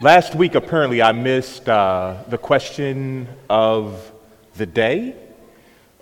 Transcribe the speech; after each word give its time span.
Last 0.00 0.36
week, 0.36 0.54
apparently, 0.54 1.02
I 1.02 1.10
missed 1.10 1.68
uh, 1.68 2.22
the 2.28 2.38
question 2.38 3.26
of 3.50 4.12
the 4.54 4.64
day 4.64 5.16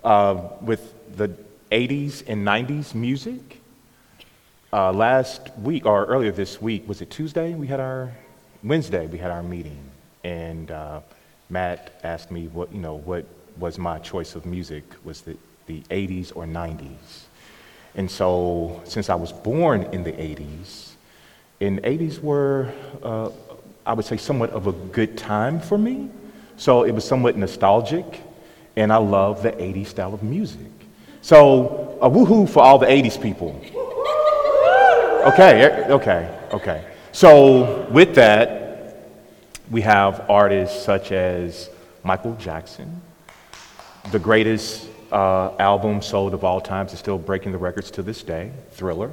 uh, 0.03 0.49
with 0.61 0.93
the 1.17 1.35
80s 1.71 2.23
and 2.27 2.45
90s 2.45 2.93
music. 2.93 3.59
Uh, 4.71 4.93
last 4.93 5.49
week, 5.57 5.87
or 5.87 6.05
earlier 6.05 6.31
this 6.31 6.61
week, 6.61 6.87
was 6.87 7.01
it 7.01 7.09
Tuesday? 7.09 7.55
We 7.55 7.65
had 7.65 7.79
our, 7.79 8.15
Wednesday, 8.63 9.07
we 9.07 9.17
had 9.17 9.31
our 9.31 9.41
meeting. 9.41 9.83
And 10.23 10.69
uh, 10.69 10.99
Matt 11.49 11.99
asked 12.03 12.29
me 12.29 12.49
what, 12.49 12.71
you 12.71 12.79
know, 12.79 12.97
what 12.97 13.25
was 13.57 13.79
my 13.79 13.97
choice 13.97 14.35
of 14.35 14.45
music, 14.45 14.83
was 15.05 15.21
the, 15.21 15.35
the 15.65 15.81
80s 15.89 16.33
or 16.35 16.45
90s. 16.45 17.23
And 17.95 18.11
so, 18.11 18.79
since 18.83 19.09
I 19.09 19.15
was 19.15 19.33
born 19.33 19.85
in 19.91 20.03
the 20.03 20.11
80s, 20.11 20.91
and 21.59 21.81
80s 21.81 22.19
were 22.19 22.71
uh, 23.01 23.29
I 23.87 23.93
would 23.93 24.05
say, 24.05 24.17
somewhat 24.17 24.49
of 24.49 24.67
a 24.67 24.73
good 24.73 25.17
time 25.17 25.61
for 25.61 25.77
me. 25.77 26.09
So 26.57 26.83
it 26.83 26.91
was 26.91 27.05
somewhat 27.05 27.37
nostalgic, 27.37 28.21
and 28.75 28.91
I 28.91 28.97
love 28.97 29.41
the 29.41 29.53
80s 29.53 29.87
style 29.87 30.13
of 30.13 30.23
music. 30.23 30.67
So 31.21 31.97
a 32.01 32.09
woohoo 32.09 32.49
for 32.49 32.61
all 32.61 32.77
the 32.77 32.85
80s 32.85 33.21
people. 33.21 33.59
Okay, 35.31 35.85
okay, 35.89 36.39
okay. 36.51 36.85
So 37.13 37.87
with 37.89 38.13
that, 38.15 39.13
we 39.71 39.81
have 39.81 40.29
artists 40.29 40.83
such 40.83 41.13
as 41.13 41.69
Michael 42.03 42.35
Jackson, 42.35 43.01
the 44.11 44.19
greatest 44.19 44.87
uh, 45.11 45.51
album 45.59 46.01
sold 46.01 46.33
of 46.33 46.43
all 46.43 46.59
times 46.59 46.93
is 46.93 46.99
still 46.99 47.17
breaking 47.17 47.53
the 47.53 47.57
records 47.57 47.89
to 47.91 48.03
this 48.03 48.21
day, 48.21 48.51
Thriller. 48.71 49.11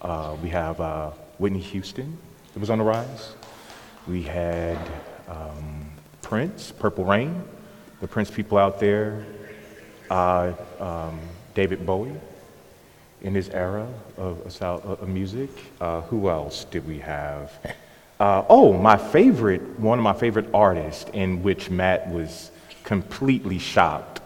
Uh, 0.00 0.36
we 0.42 0.50
have 0.50 0.80
uh, 0.80 1.10
Whitney 1.38 1.60
Houston, 1.60 2.16
that 2.52 2.60
was 2.60 2.70
on 2.70 2.78
the 2.78 2.84
rise. 2.84 3.34
We 4.06 4.22
had 4.22 4.78
um, 5.28 5.90
Prince, 6.22 6.70
Purple 6.70 7.04
Rain, 7.04 7.42
the 8.00 8.06
Prince 8.06 8.30
people 8.30 8.56
out 8.56 8.78
there, 8.78 9.26
uh, 10.10 10.52
um, 10.78 11.18
David 11.54 11.84
Bowie 11.84 12.14
in 13.22 13.34
his 13.34 13.48
era 13.48 13.88
of, 14.16 14.62
of, 14.62 15.08
music. 15.08 15.50
Uh, 15.80 16.02
who 16.02 16.28
else 16.28 16.64
did 16.64 16.86
we 16.86 16.98
have? 16.98 17.52
Uh, 18.20 18.44
oh, 18.48 18.72
my 18.72 18.96
favorite, 18.96 19.60
one 19.78 19.98
of 19.98 20.02
my 20.02 20.14
favorite 20.14 20.48
artists, 20.54 21.04
in 21.12 21.42
which 21.42 21.68
Matt 21.68 22.08
was 22.08 22.50
completely 22.84 23.58
shocked 23.58 24.20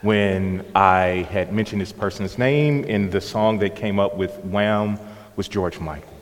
when 0.00 0.64
I 0.74 1.26
had 1.30 1.52
mentioned 1.52 1.82
this 1.82 1.92
person's 1.92 2.38
name 2.38 2.84
in 2.84 3.10
the 3.10 3.20
song 3.20 3.58
that 3.58 3.74
came 3.74 3.98
up 3.98 4.16
with 4.16 4.34
Wham 4.44 4.98
was 5.36 5.48
George 5.48 5.80
Michael. 5.80 6.12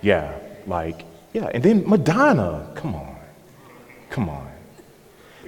Yeah, 0.00 0.36
like 0.66 1.04
yeah, 1.36 1.50
and 1.52 1.62
then 1.62 1.86
Madonna. 1.86 2.66
Come 2.74 2.94
on. 2.94 3.14
Come 4.08 4.30
on. 4.30 4.50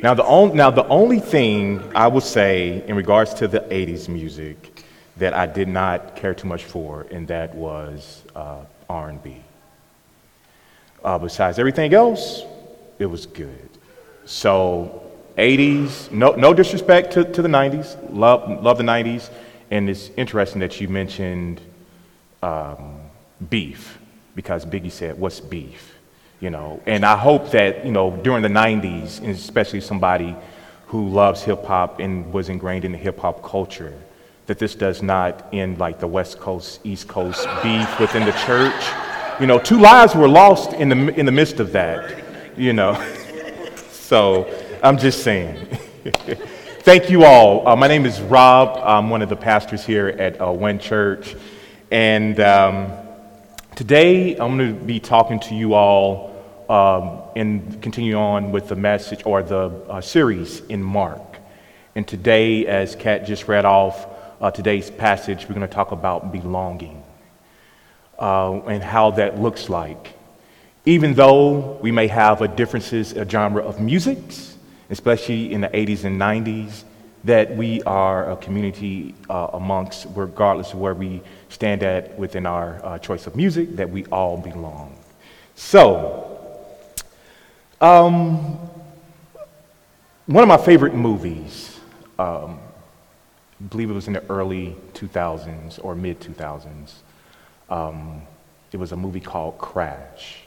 Now 0.03 0.13
the, 0.13 0.23
on, 0.23 0.55
now, 0.55 0.71
the 0.71 0.87
only 0.89 1.19
thing 1.19 1.83
I 1.95 2.09
will 2.09 2.21
say 2.21 2.85
in 2.87 2.95
regards 2.95 3.33
to 3.35 3.49
the 3.49 3.61
80s 3.61 4.07
music 4.07 4.85
that 5.17 5.33
I 5.33 5.47
did 5.47 5.67
not 5.67 6.15
care 6.15 6.35
too 6.35 6.47
much 6.47 6.65
for, 6.65 7.07
and 7.11 7.27
that 7.29 7.55
was 7.55 8.23
uh, 8.37 8.65
R&B. 8.91 9.43
Uh, 11.03 11.19
besides 11.19 11.59
everything 11.59 11.95
else, 11.95 12.43
it 12.99 13.07
was 13.07 13.25
good. 13.25 13.71
So 14.27 15.03
80s, 15.39 16.13
no, 16.13 16.33
no 16.33 16.53
disrespect 16.53 17.15
to, 17.15 17.25
to 17.33 17.41
the 17.41 17.49
90s, 17.49 17.97
love, 18.13 18.63
love 18.63 18.77
the 18.77 18.85
90s, 18.85 19.31
and 19.71 19.89
it's 19.89 20.11
interesting 20.19 20.61
that 20.61 20.79
you 20.83 20.89
mentioned 20.89 21.63
um, 22.43 23.01
beef 23.49 23.99
because 24.39 24.65
Biggie 24.65 24.93
said, 24.93 25.19
What's 25.19 25.41
beef? 25.41 25.99
You 26.39 26.51
know, 26.51 26.81
and 26.87 27.05
I 27.05 27.17
hope 27.17 27.51
that, 27.51 27.85
you 27.85 27.91
know, 27.91 28.13
during 28.23 28.41
the 28.41 28.49
90s, 28.49 29.19
and 29.19 29.31
especially 29.31 29.81
somebody 29.81 30.37
who 30.87 31.09
loves 31.09 31.43
hip 31.43 31.65
hop 31.65 31.99
and 31.99 32.33
was 32.33 32.49
ingrained 32.49 32.85
in 32.85 32.93
the 32.93 32.99
hip 32.99 33.19
hop 33.19 33.43
culture, 33.43 33.93
that 34.47 34.61
this 34.61 34.77
does 34.77 35.03
not 35.03 35.49
end 35.53 35.81
like 35.81 35.99
the 35.99 36.07
West 36.07 36.39
Coast, 36.39 36.79
East 36.85 37.09
Coast 37.09 37.49
beef 37.65 37.99
within 37.99 38.25
the 38.25 38.31
church. 38.47 38.81
You 39.41 39.49
know, 39.49 39.59
two 39.59 39.81
lives 39.81 40.15
were 40.15 40.29
lost 40.29 40.73
in 40.73 40.89
the, 40.89 41.19
in 41.19 41.27
the 41.27 41.33
midst 41.33 41.59
of 41.59 41.73
that, 41.73 42.23
you 42.57 42.73
know. 42.73 42.95
so 43.91 44.47
I'm 44.85 44.99
just 44.99 45.25
saying. 45.25 45.57
Thank 46.83 47.11
you 47.11 47.25
all. 47.25 47.67
Uh, 47.67 47.75
my 47.75 47.89
name 47.89 48.07
is 48.07 48.21
Rob. 48.21 48.79
I'm 48.85 49.11
one 49.11 49.21
of 49.21 49.31
the 49.31 49.37
pastors 49.37 49.85
here 49.85 50.07
at 50.07 50.41
uh, 50.41 50.53
One 50.53 50.79
Church. 50.79 51.35
And, 51.91 52.39
um, 52.39 53.08
Today, 53.79 54.33
I'm 54.33 54.59
going 54.59 54.77
to 54.77 54.85
be 54.85 54.99
talking 54.99 55.39
to 55.39 55.55
you 55.55 55.75
all 55.75 56.35
um, 56.69 57.23
and 57.37 57.81
continue 57.81 58.17
on 58.17 58.51
with 58.51 58.67
the 58.67 58.75
message 58.75 59.23
or 59.25 59.41
the 59.41 59.71
uh, 59.89 60.01
series 60.01 60.63
in 60.63 60.83
Mark. 60.83 61.39
And 61.95 62.05
today, 62.05 62.67
as 62.67 62.97
Kat 62.97 63.25
just 63.25 63.47
read 63.47 63.65
off 63.65 64.09
uh, 64.41 64.51
today's 64.51 64.91
passage, 64.91 65.45
we're 65.45 65.55
going 65.55 65.61
to 65.61 65.73
talk 65.73 65.93
about 65.93 66.33
belonging 66.33 67.05
uh, 68.19 68.55
and 68.63 68.83
how 68.83 69.13
that 69.13 69.39
looks 69.39 69.69
like. 69.69 70.13
Even 70.85 71.15
though 71.15 71.79
we 71.81 71.93
may 71.93 72.09
have 72.09 72.43
a 72.43 72.49
differences, 72.49 73.13
a 73.13 73.25
genre 73.31 73.63
of 73.63 73.81
music, 73.81 74.19
especially 74.91 75.53
in 75.53 75.61
the 75.61 75.69
80s 75.69 76.03
and 76.03 76.21
90s, 76.21 76.83
that 77.23 77.57
we 77.57 77.81
are 77.85 78.33
a 78.33 78.37
community 78.39 79.15
uh, 79.31 79.51
amongst, 79.53 80.09
regardless 80.17 80.73
of 80.73 80.81
where 80.81 80.95
we 80.95 81.23
stand 81.49 81.83
at 81.83 82.19
within 82.19 82.47
our 82.47 82.81
uh, 82.85 82.99
choice 82.99 83.27
of 83.27 83.37
music, 83.37 83.77
that 83.77 83.91
we 83.91 84.05
all 84.07 84.37
belong. 84.37 84.97
So, 85.55 86.29
um, 87.81 88.59
one 90.27 90.43
of 90.43 90.49
my 90.49 90.59
favorite 90.59 90.95
movies, 90.95 91.81
um, 92.19 92.61
I 93.61 93.65
believe 93.65 93.91
it 93.91 93.95
was 93.95 94.07
in 94.07 94.13
the 94.13 94.25
early 94.29 94.77
2000s 94.95 95.83
or 95.83 95.95
mid 95.95 96.21
2000s, 96.21 96.95
um, 97.71 98.23
it 98.73 98.77
was 98.77 98.93
a 98.93 98.97
movie 98.97 99.21
called 99.21 99.59
Crash. 99.59 100.43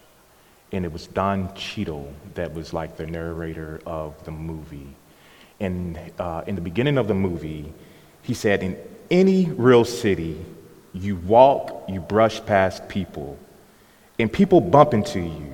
And 0.72 0.85
it 0.85 0.91
was 0.91 1.07
Don 1.07 1.53
Cheadle 1.56 2.13
that 2.35 2.53
was 2.53 2.73
like 2.73 2.95
the 2.95 3.06
narrator 3.06 3.81
of 3.85 4.23
the 4.23 4.31
movie. 4.31 4.95
And 5.59 6.00
uh, 6.18 6.44
in 6.47 6.56
the 6.56 6.62
beginning 6.62 6.97
of 6.97 7.07
the 7.07 7.13
movie, 7.13 7.73
he 8.22 8.33
said, 8.33 8.63
In 8.63 8.78
any 9.09 9.45
real 9.45 9.83
city, 9.83 10.38
you 10.94 11.16
walk, 11.16 11.85
you 11.88 12.00
brush 12.00 12.44
past 12.46 12.88
people, 12.90 13.38
and 14.19 14.31
people 14.31 14.62
bump 14.62 14.94
into 14.94 15.19
you. 15.19 15.53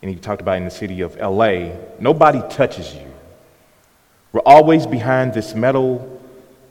And 0.00 0.10
he 0.10 0.16
talked 0.16 0.40
about 0.40 0.56
in 0.56 0.64
the 0.64 0.70
city 0.70 1.00
of 1.00 1.16
LA, 1.16 1.70
nobody 2.00 2.40
touches 2.48 2.94
you. 2.94 3.12
We're 4.32 4.40
always 4.40 4.86
behind 4.86 5.34
this 5.34 5.54
metal 5.54 6.20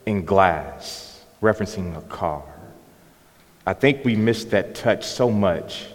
and 0.05 0.25
glass, 0.25 1.23
referencing 1.41 1.97
a 1.97 2.01
car. 2.01 2.43
I 3.65 3.73
think 3.73 4.03
we 4.03 4.15
miss 4.15 4.45
that 4.45 4.73
touch 4.75 5.05
so 5.05 5.29
much 5.29 5.85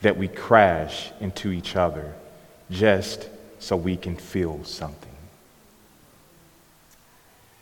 that 0.00 0.16
we 0.16 0.28
crash 0.28 1.10
into 1.20 1.52
each 1.52 1.76
other 1.76 2.14
just 2.70 3.28
so 3.58 3.76
we 3.76 3.96
can 3.96 4.16
feel 4.16 4.64
something. 4.64 5.14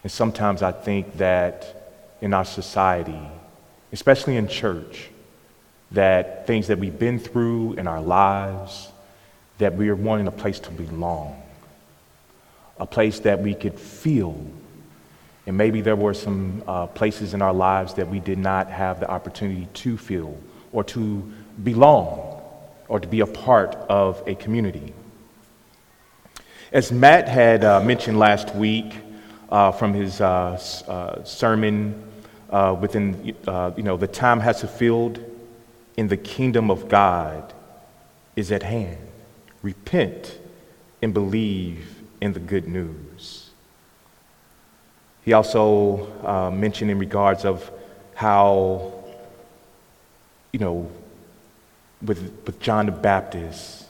And 0.02 0.12
sometimes 0.12 0.62
I 0.62 0.72
think 0.72 1.16
that 1.16 1.83
in 2.20 2.34
our 2.34 2.44
society, 2.44 3.20
especially 3.92 4.36
in 4.36 4.48
church, 4.48 5.10
that 5.91 6.47
things 6.47 6.66
that 6.69 6.78
we've 6.78 6.98
been 6.98 7.19
through 7.19 7.75
in 7.75 7.86
our 7.86 8.00
lives, 8.00 8.88
that 9.58 9.75
we 9.75 9.88
are 9.88 9.97
wanting 9.97 10.26
a 10.26 10.32
place 10.32 10.58
to 10.60 10.70
belong, 10.70 11.41
a 12.78 12.86
place 12.86 13.20
that 13.20 13.41
we 13.41 13.54
could 13.54 13.78
feel. 13.78 14.44
And 15.47 15.56
maybe 15.56 15.80
there 15.80 15.97
were 15.97 16.14
some 16.14 16.62
uh, 16.66 16.86
places 16.86 17.34
in 17.34 17.42
our 17.42 17.52
lives 17.52 17.94
that 17.94 18.08
we 18.08 18.19
did 18.19 18.38
not 18.38 18.70
have 18.70 19.00
the 19.00 19.08
opportunity 19.10 19.69
to 19.75 19.96
feel 19.96 20.36
or 20.72 20.82
to 20.84 21.32
belong 21.62 22.41
or 22.88 22.98
to 22.98 23.06
be 23.06 23.20
a 23.20 23.26
part 23.26 23.75
of 23.88 24.22
a 24.26 24.34
community. 24.34 24.93
As 26.72 26.90
Matt 26.90 27.28
had 27.28 27.62
uh, 27.62 27.81
mentioned 27.81 28.19
last 28.19 28.55
week, 28.55 28.94
uh, 29.54 29.70
from 29.70 29.94
his 29.94 30.20
uh, 30.20 30.60
uh, 30.88 31.22
sermon 31.22 31.94
uh, 32.50 32.76
within, 32.80 33.36
uh, 33.46 33.70
you 33.76 33.84
know, 33.84 33.96
the 33.96 34.08
time 34.08 34.40
has 34.40 34.58
fulfilled 34.58 35.20
in 35.96 36.08
the 36.08 36.16
kingdom 36.16 36.72
of 36.72 36.88
God 36.88 37.52
is 38.34 38.50
at 38.50 38.64
hand. 38.64 38.98
Repent 39.62 40.40
and 41.00 41.14
believe 41.14 42.02
in 42.20 42.32
the 42.32 42.40
good 42.40 42.66
news. 42.66 43.50
He 45.24 45.32
also 45.32 46.12
uh, 46.26 46.50
mentioned 46.50 46.90
in 46.90 46.98
regards 46.98 47.44
of 47.44 47.70
how, 48.16 48.92
you 50.50 50.58
know, 50.58 50.90
with, 52.02 52.18
with 52.44 52.58
John 52.58 52.86
the 52.86 52.92
Baptist 52.92 53.86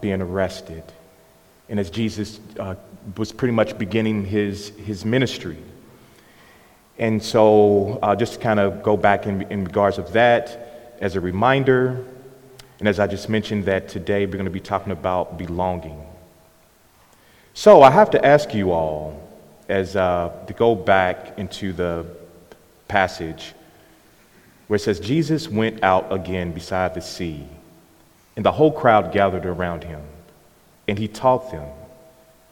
being 0.00 0.22
arrested, 0.22 0.84
and 1.68 1.80
as 1.80 1.90
Jesus 1.90 2.38
uh, 2.60 2.76
was 3.16 3.32
pretty 3.32 3.54
much 3.54 3.78
beginning 3.78 4.24
his, 4.24 4.70
his 4.70 5.04
ministry. 5.04 5.58
And 6.98 7.22
so, 7.22 7.98
uh, 8.02 8.16
just 8.16 8.34
to 8.34 8.38
kind 8.38 8.58
of 8.58 8.82
go 8.82 8.96
back 8.96 9.26
in, 9.26 9.42
in 9.50 9.64
regards 9.64 9.98
of 9.98 10.12
that, 10.12 10.96
as 11.00 11.14
a 11.14 11.20
reminder, 11.20 12.04
And 12.78 12.86
as 12.86 13.00
I 13.00 13.06
just 13.06 13.28
mentioned, 13.28 13.64
that 13.64 13.88
today 13.88 14.24
we're 14.24 14.32
going 14.32 14.44
to 14.44 14.50
be 14.50 14.60
talking 14.60 14.92
about 14.92 15.36
belonging. 15.36 16.04
So 17.54 17.82
I 17.82 17.90
have 17.90 18.10
to 18.10 18.24
ask 18.24 18.54
you 18.54 18.70
all, 18.70 19.20
as 19.68 19.96
uh, 19.96 20.30
to 20.46 20.52
go 20.52 20.74
back 20.74 21.38
into 21.38 21.72
the 21.72 22.06
passage 22.86 23.52
where 24.68 24.76
it 24.76 24.80
says, 24.80 25.00
Jesus 25.00 25.48
went 25.48 25.82
out 25.82 26.12
again 26.12 26.52
beside 26.52 26.94
the 26.94 27.00
sea, 27.00 27.44
and 28.36 28.44
the 28.44 28.52
whole 28.52 28.70
crowd 28.70 29.12
gathered 29.12 29.46
around 29.46 29.82
him, 29.82 30.02
and 30.86 30.98
he 30.98 31.08
taught 31.08 31.50
them 31.50 31.66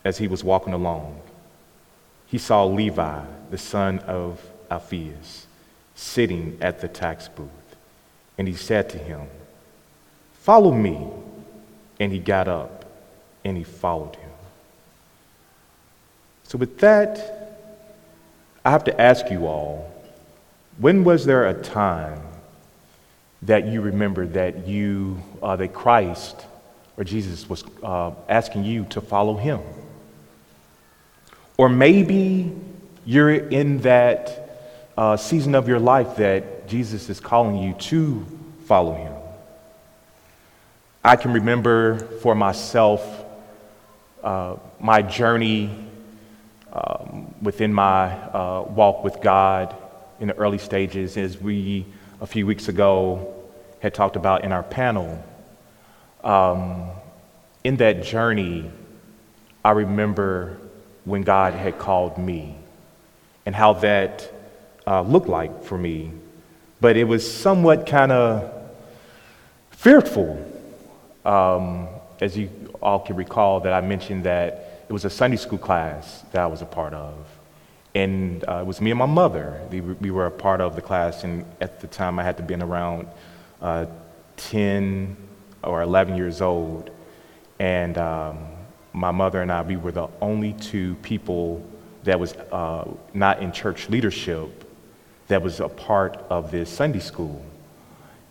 as 0.06 0.18
he 0.18 0.28
was 0.28 0.44
walking 0.44 0.72
along. 0.72 1.20
He 2.26 2.38
saw 2.38 2.64
Levi, 2.64 3.24
the 3.50 3.58
son 3.58 3.98
of 4.00 4.40
Alphaeus, 4.70 5.46
sitting 5.96 6.56
at 6.60 6.80
the 6.80 6.86
tax 6.86 7.26
booth, 7.26 7.48
and 8.38 8.46
he 8.46 8.54
said 8.54 8.88
to 8.90 8.98
him, 8.98 9.26
Follow 10.34 10.70
me. 10.70 11.08
And 11.98 12.12
he 12.12 12.18
got 12.18 12.46
up 12.46 12.84
and 13.42 13.56
he 13.56 13.64
followed 13.64 14.14
him. 14.16 14.30
So, 16.44 16.58
with 16.58 16.78
that, 16.80 17.64
I 18.64 18.70
have 18.70 18.84
to 18.84 19.00
ask 19.00 19.30
you 19.30 19.46
all 19.46 19.90
when 20.78 21.04
was 21.04 21.24
there 21.24 21.48
a 21.48 21.54
time 21.54 22.20
that 23.42 23.66
you 23.66 23.80
remember 23.80 24.26
that 24.26 24.68
you, 24.68 25.20
uh, 25.42 25.56
that 25.56 25.72
Christ 25.72 26.44
or 26.98 27.02
Jesus 27.02 27.48
was 27.48 27.64
uh, 27.82 28.12
asking 28.28 28.64
you 28.64 28.84
to 28.90 29.00
follow 29.00 29.36
him? 29.36 29.60
Or 31.56 31.68
maybe 31.68 32.52
you're 33.04 33.30
in 33.30 33.78
that 33.80 34.46
uh, 34.96 35.16
season 35.16 35.54
of 35.54 35.68
your 35.68 35.78
life 35.78 36.16
that 36.16 36.68
Jesus 36.68 37.08
is 37.08 37.20
calling 37.20 37.56
you 37.56 37.74
to 37.74 38.26
follow 38.66 38.94
him. 38.94 39.12
I 41.04 41.16
can 41.16 41.32
remember 41.32 41.98
for 42.20 42.34
myself 42.34 43.24
uh, 44.22 44.56
my 44.80 45.02
journey 45.02 45.70
um, 46.72 47.34
within 47.40 47.72
my 47.72 48.12
uh, 48.12 48.62
walk 48.68 49.04
with 49.04 49.20
God 49.20 49.74
in 50.18 50.28
the 50.28 50.36
early 50.36 50.58
stages, 50.58 51.16
as 51.16 51.40
we 51.40 51.86
a 52.20 52.26
few 52.26 52.44
weeks 52.44 52.68
ago 52.68 53.34
had 53.80 53.94
talked 53.94 54.16
about 54.16 54.44
in 54.44 54.50
our 54.50 54.62
panel. 54.62 55.22
Um, 56.24 56.90
in 57.62 57.76
that 57.76 58.02
journey, 58.02 58.70
I 59.64 59.70
remember 59.70 60.58
when 61.06 61.22
God 61.22 61.54
had 61.54 61.78
called 61.78 62.18
me 62.18 62.56
and 63.46 63.54
how 63.54 63.72
that 63.74 64.30
uh, 64.86 65.00
looked 65.02 65.28
like 65.28 65.62
for 65.64 65.78
me. 65.78 66.12
But 66.80 66.96
it 66.96 67.04
was 67.04 67.24
somewhat 67.32 67.86
kind 67.86 68.12
of 68.12 68.52
fearful. 69.70 70.44
Um, 71.24 71.88
as 72.20 72.36
you 72.36 72.50
all 72.82 72.98
can 73.00 73.16
recall, 73.16 73.60
that 73.60 73.72
I 73.72 73.80
mentioned 73.80 74.24
that 74.24 74.84
it 74.88 74.92
was 74.92 75.04
a 75.04 75.10
Sunday 75.10 75.36
school 75.36 75.58
class 75.58 76.24
that 76.32 76.42
I 76.42 76.46
was 76.46 76.60
a 76.60 76.66
part 76.66 76.92
of. 76.92 77.14
And 77.94 78.44
uh, 78.46 78.58
it 78.60 78.66
was 78.66 78.80
me 78.80 78.90
and 78.90 78.98
my 78.98 79.06
mother. 79.06 79.60
We, 79.70 79.80
we, 79.80 80.10
were 80.10 80.26
a 80.26 80.30
part 80.30 80.60
of 80.60 80.74
the 80.76 80.82
class, 80.82 81.24
and 81.24 81.46
at 81.60 81.80
the 81.80 81.86
time 81.86 82.18
I 82.18 82.24
had 82.24 82.36
to 82.36 82.42
been 82.42 82.62
around 82.62 83.08
uh, 83.62 83.86
10 84.36 85.16
or 85.62 85.82
11 85.82 86.16
years 86.16 86.42
old. 86.42 86.90
And 87.58 87.96
um, 87.96 88.48
my 88.96 89.10
mother 89.10 89.42
and 89.42 89.52
I, 89.52 89.60
we 89.60 89.76
were 89.76 89.92
the 89.92 90.08
only 90.22 90.54
two 90.54 90.94
people 91.02 91.62
that 92.04 92.18
was 92.18 92.32
uh, 92.32 92.88
not 93.12 93.42
in 93.42 93.52
church 93.52 93.90
leadership 93.90 94.64
that 95.28 95.42
was 95.42 95.60
a 95.60 95.68
part 95.68 96.16
of 96.30 96.50
this 96.50 96.70
Sunday 96.70 97.00
school. 97.00 97.44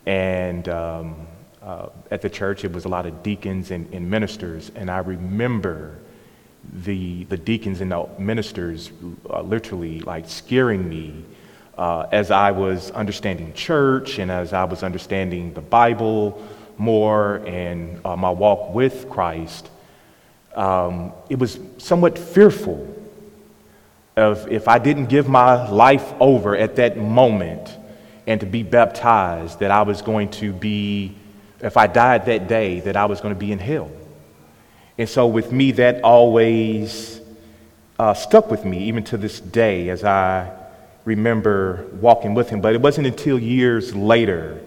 And 0.06 0.68
um, 0.68 1.28
uh, 1.62 1.90
at 2.10 2.20
the 2.20 2.28
church, 2.28 2.64
it 2.64 2.72
was 2.72 2.84
a 2.84 2.88
lot 2.88 3.06
of 3.06 3.22
deacons 3.22 3.70
and, 3.70 3.92
and, 3.94 4.10
ministers. 4.10 4.72
And 4.74 4.90
I 4.90 4.98
remember 4.98 5.98
the, 6.72 7.24
the 7.24 7.36
deacons 7.36 7.80
and 7.80 7.92
the 7.92 8.08
ministers 8.18 8.90
uh, 9.30 9.42
literally 9.42 10.00
like 10.00 10.28
scaring 10.28 10.88
me 10.88 11.24
uh, 11.78 12.06
as 12.10 12.32
I 12.32 12.50
was 12.50 12.90
understanding 12.90 13.52
church 13.52 14.18
and 14.18 14.32
as 14.32 14.52
I 14.52 14.64
was 14.64 14.82
understanding 14.82 15.54
the 15.54 15.60
Bible 15.60 16.44
more 16.76 17.36
and 17.46 18.04
uh, 18.04 18.16
my 18.16 18.30
walk 18.30 18.74
with 18.74 19.08
Christ 19.08 19.70
um, 20.56 21.12
it 21.28 21.38
was 21.38 21.58
somewhat 21.78 22.18
fearful 22.18 22.94
of 24.16 24.50
if 24.50 24.66
I 24.66 24.78
didn't 24.78 25.06
give 25.06 25.28
my 25.28 25.68
life 25.68 26.14
over 26.18 26.56
at 26.56 26.76
that 26.76 26.96
moment 26.96 27.76
and 28.26 28.40
to 28.40 28.46
be 28.46 28.62
baptized, 28.62 29.60
that 29.60 29.70
I 29.70 29.82
was 29.82 30.02
going 30.02 30.30
to 30.32 30.52
be, 30.52 31.14
if 31.60 31.76
I 31.76 31.86
died 31.86 32.26
that 32.26 32.48
day, 32.48 32.80
that 32.80 32.96
I 32.96 33.04
was 33.04 33.20
going 33.20 33.34
to 33.34 33.38
be 33.38 33.52
in 33.52 33.58
hell. 33.58 33.90
And 34.98 35.08
so 35.08 35.26
with 35.26 35.52
me, 35.52 35.72
that 35.72 36.02
always 36.02 37.20
uh, 37.98 38.14
stuck 38.14 38.50
with 38.50 38.64
me, 38.64 38.84
even 38.84 39.04
to 39.04 39.16
this 39.18 39.38
day, 39.38 39.90
as 39.90 40.02
I 40.02 40.50
remember 41.04 41.86
walking 42.00 42.34
with 42.34 42.48
him. 42.48 42.60
But 42.60 42.74
it 42.74 42.80
wasn't 42.80 43.06
until 43.06 43.38
years 43.38 43.94
later 43.94 44.60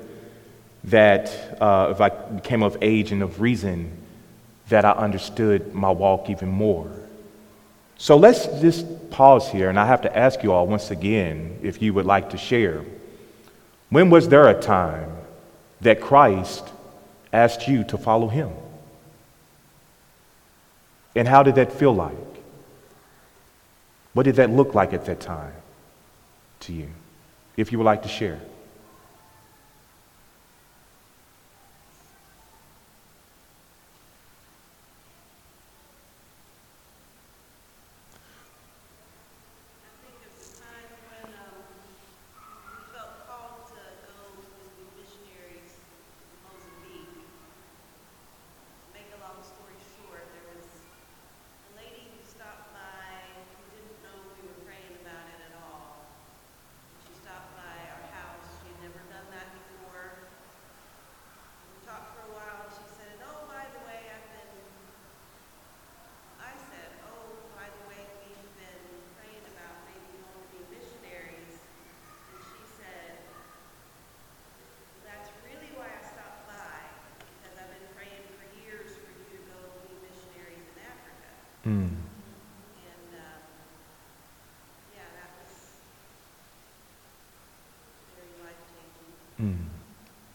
that, 0.86 1.58
uh, 1.60 1.90
if 1.92 2.00
I 2.00 2.10
became 2.10 2.64
of 2.64 2.78
age 2.82 3.12
and 3.12 3.24
of 3.24 3.42
reason, 3.42 3.92
that 4.70 4.86
I 4.86 4.92
understood 4.92 5.74
my 5.74 5.92
walk 5.92 6.30
even 6.30 6.50
more. 6.50 6.90
So 7.98 8.16
let's 8.16 8.46
just 8.62 9.10
pause 9.10 9.50
here, 9.50 9.70
and 9.70 9.80
I 9.80 9.86
have 9.86 10.02
to 10.04 10.18
ask 10.18 10.42
you 10.42 10.54
all 10.54 10.66
once 10.66 10.90
again 10.90 11.60
if 11.62 11.82
you 11.82 11.94
would 11.94 12.06
like 12.06 12.30
to 12.30 12.38
share. 12.38 12.86
When 13.90 14.10
was 14.10 14.30
there 14.30 14.48
a 14.48 14.60
time 14.60 15.12
that 15.82 16.00
Christ 16.00 16.64
asked 17.34 17.68
you 17.68 17.84
to 17.86 17.98
follow 17.98 18.28
him? 18.28 18.52
And 21.16 21.28
how 21.28 21.44
did 21.44 21.56
that 21.56 21.74
feel 21.74 21.94
like? 21.94 22.16
What 24.14 24.24
did 24.24 24.36
that 24.36 24.50
look 24.50 24.76
like 24.76 24.94
at 24.94 25.06
that 25.06 25.20
time 25.20 25.54
to 26.62 26.74
you? 26.74 26.90
If 27.58 27.72
you 27.72 27.78
would 27.80 27.86
like 27.86 28.04
to 28.04 28.10
share. 28.10 28.40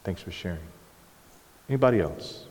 Thanks 0.05 0.23
for 0.23 0.31
sharing. 0.31 0.59
Anybody 1.69 2.01
else? 2.01 2.45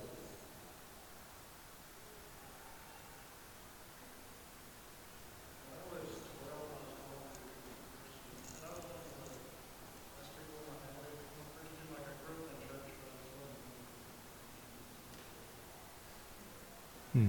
Hmm. 17.13 17.27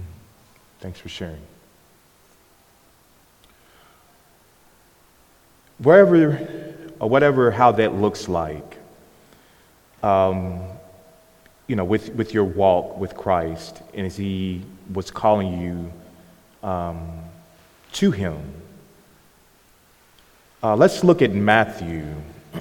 Thanks 0.80 0.98
for 0.98 1.10
sharing. 1.10 1.40
Wherever 5.78 6.48
or 6.98 7.10
whatever, 7.10 7.50
how 7.50 7.72
that 7.72 7.94
looks 7.94 8.28
like, 8.28 8.73
um, 10.04 10.60
you 11.66 11.76
know, 11.76 11.84
with, 11.84 12.10
with 12.10 12.34
your 12.34 12.44
walk 12.44 12.98
with 12.98 13.16
Christ 13.16 13.80
and 13.94 14.06
as 14.06 14.16
He 14.16 14.62
was 14.92 15.10
calling 15.10 15.60
you 15.60 16.68
um, 16.68 17.20
to 17.92 18.10
Him. 18.10 18.38
Uh, 20.62 20.76
let's 20.76 21.02
look 21.02 21.22
at 21.22 21.32
Matthew. 21.32 22.04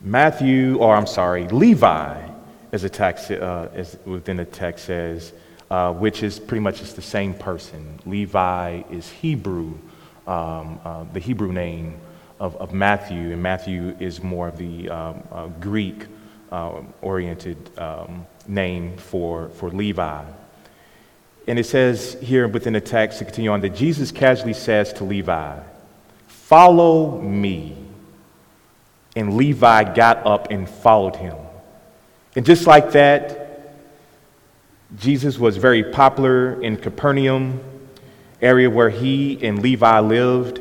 Matthew, 0.00 0.78
or 0.78 0.96
I'm 0.96 1.06
sorry, 1.06 1.46
Levi 1.48 2.28
as 2.72 2.84
a 2.84 2.88
text, 2.88 3.30
uh, 3.30 3.68
as 3.74 3.98
within 4.06 4.38
the 4.38 4.46
text 4.46 4.86
says, 4.86 5.34
uh, 5.70 5.92
which 5.92 6.22
is 6.22 6.38
pretty 6.38 6.60
much 6.60 6.78
just 6.78 6.96
the 6.96 7.02
same 7.02 7.34
person. 7.34 7.98
Levi 8.06 8.82
is 8.90 9.10
Hebrew, 9.10 9.74
um, 10.26 10.80
uh, 10.84 11.04
the 11.12 11.20
Hebrew 11.20 11.52
name 11.52 12.00
of, 12.40 12.56
of, 12.56 12.72
Matthew, 12.72 13.32
and 13.32 13.42
Matthew 13.42 13.94
is 14.00 14.22
more 14.22 14.48
of 14.48 14.56
the 14.56 14.88
um, 14.88 15.22
uh, 15.30 15.46
Greek 15.60 16.06
uh, 16.50 16.80
oriented 17.02 17.78
um, 17.78 18.26
name 18.48 18.96
for, 18.96 19.50
for 19.50 19.70
Levi. 19.70 20.24
And 21.46 21.58
it 21.58 21.66
says 21.66 22.16
here 22.20 22.48
within 22.48 22.72
the 22.72 22.80
text 22.80 23.18
to 23.18 23.24
continue 23.24 23.50
on 23.50 23.60
that 23.60 23.74
Jesus 23.74 24.10
casually 24.10 24.54
says 24.54 24.92
to 24.94 25.04
Levi, 25.04 25.58
Follow 26.26 27.20
me. 27.20 27.76
And 29.14 29.36
Levi 29.36 29.94
got 29.94 30.26
up 30.26 30.50
and 30.50 30.68
followed 30.68 31.16
him. 31.16 31.36
And 32.36 32.46
just 32.46 32.66
like 32.66 32.92
that, 32.92 33.76
Jesus 34.96 35.38
was 35.38 35.56
very 35.56 35.84
popular 35.84 36.60
in 36.62 36.76
Capernaum, 36.76 37.60
area 38.40 38.70
where 38.70 38.90
he 38.90 39.38
and 39.44 39.60
Levi 39.60 40.00
lived. 40.00 40.60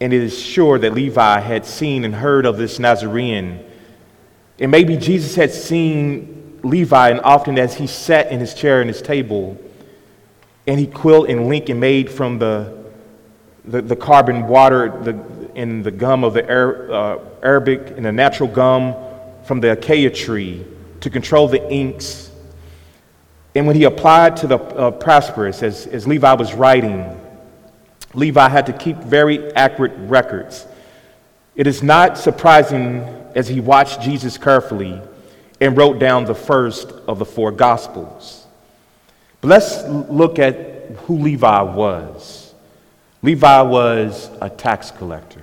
And 0.00 0.12
it 0.12 0.22
is 0.22 0.40
sure 0.40 0.78
that 0.78 0.94
Levi 0.94 1.40
had 1.40 1.66
seen 1.66 2.04
and 2.04 2.14
heard 2.14 2.46
of 2.46 2.56
this 2.56 2.78
Nazarene. 2.78 3.64
And 4.60 4.70
maybe 4.70 4.96
Jesus 4.96 5.34
had 5.34 5.52
seen 5.52 6.60
Levi, 6.62 7.10
and 7.10 7.20
often 7.20 7.58
as 7.58 7.74
he 7.74 7.86
sat 7.86 8.30
in 8.30 8.40
his 8.40 8.54
chair 8.54 8.80
and 8.80 8.88
his 8.88 9.02
table, 9.02 9.56
and 10.66 10.78
he 10.78 10.86
quilt 10.86 11.28
and 11.28 11.48
link 11.48 11.68
and 11.68 11.80
made 11.80 12.10
from 12.10 12.38
the, 12.38 12.76
the, 13.64 13.80
the 13.80 13.96
carbon 13.96 14.46
water 14.46 14.90
the, 15.02 15.18
in 15.54 15.82
the 15.82 15.90
gum 15.90 16.24
of 16.24 16.34
the 16.34 16.44
uh, 16.44 17.18
Arabic 17.42 17.96
and 17.96 18.04
the 18.04 18.12
natural 18.12 18.48
gum 18.48 18.94
from 19.44 19.60
the 19.60 19.72
acacia 19.72 20.10
tree 20.10 20.64
to 21.00 21.10
control 21.10 21.48
the 21.48 21.70
inks. 21.70 22.30
And 23.54 23.66
when 23.66 23.74
he 23.74 23.84
applied 23.84 24.36
to 24.38 24.46
the 24.46 24.58
uh, 24.58 24.90
Prosperous, 24.90 25.62
as, 25.62 25.86
as 25.86 26.06
Levi 26.06 26.32
was 26.34 26.54
writing, 26.54 27.17
Levi 28.14 28.48
had 28.48 28.66
to 28.66 28.72
keep 28.72 28.96
very 28.96 29.54
accurate 29.54 29.92
records. 29.96 30.66
It 31.54 31.66
is 31.66 31.82
not 31.82 32.18
surprising 32.18 33.02
as 33.34 33.48
he 33.48 33.60
watched 33.60 34.00
Jesus 34.00 34.38
carefully 34.38 35.00
and 35.60 35.76
wrote 35.76 35.98
down 35.98 36.24
the 36.24 36.34
first 36.34 36.90
of 37.06 37.18
the 37.18 37.24
four 37.24 37.50
Gospels. 37.50 38.46
But 39.40 39.48
let's 39.48 39.84
look 39.84 40.38
at 40.38 40.54
who 41.06 41.18
Levi 41.18 41.62
was. 41.62 42.54
Levi 43.22 43.60
was 43.62 44.30
a 44.40 44.48
tax 44.48 44.90
collector. 44.90 45.42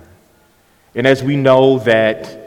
And 0.94 1.06
as 1.06 1.22
we 1.22 1.36
know 1.36 1.78
that 1.80 2.46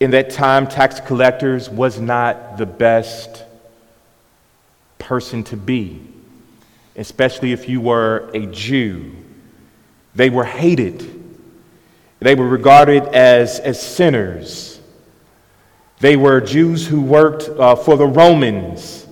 in 0.00 0.10
that 0.10 0.30
time 0.30 0.66
tax 0.66 1.00
collectors 1.00 1.68
was 1.70 2.00
not 2.00 2.58
the 2.58 2.66
best 2.66 3.44
person 4.98 5.44
to 5.44 5.56
be, 5.56 6.02
especially 6.98 7.52
if 7.52 7.68
you 7.68 7.80
were 7.80 8.28
a 8.34 8.44
Jew. 8.46 9.14
They 10.14 10.30
were 10.30 10.44
hated. 10.44 11.14
They 12.18 12.34
were 12.34 12.48
regarded 12.48 13.04
as, 13.04 13.60
as 13.60 13.80
sinners. 13.80 14.80
They 16.00 16.16
were 16.16 16.40
Jews 16.40 16.86
who 16.86 17.00
worked 17.00 17.48
uh, 17.48 17.76
for 17.76 17.96
the 17.96 18.06
Romans. 18.06 19.06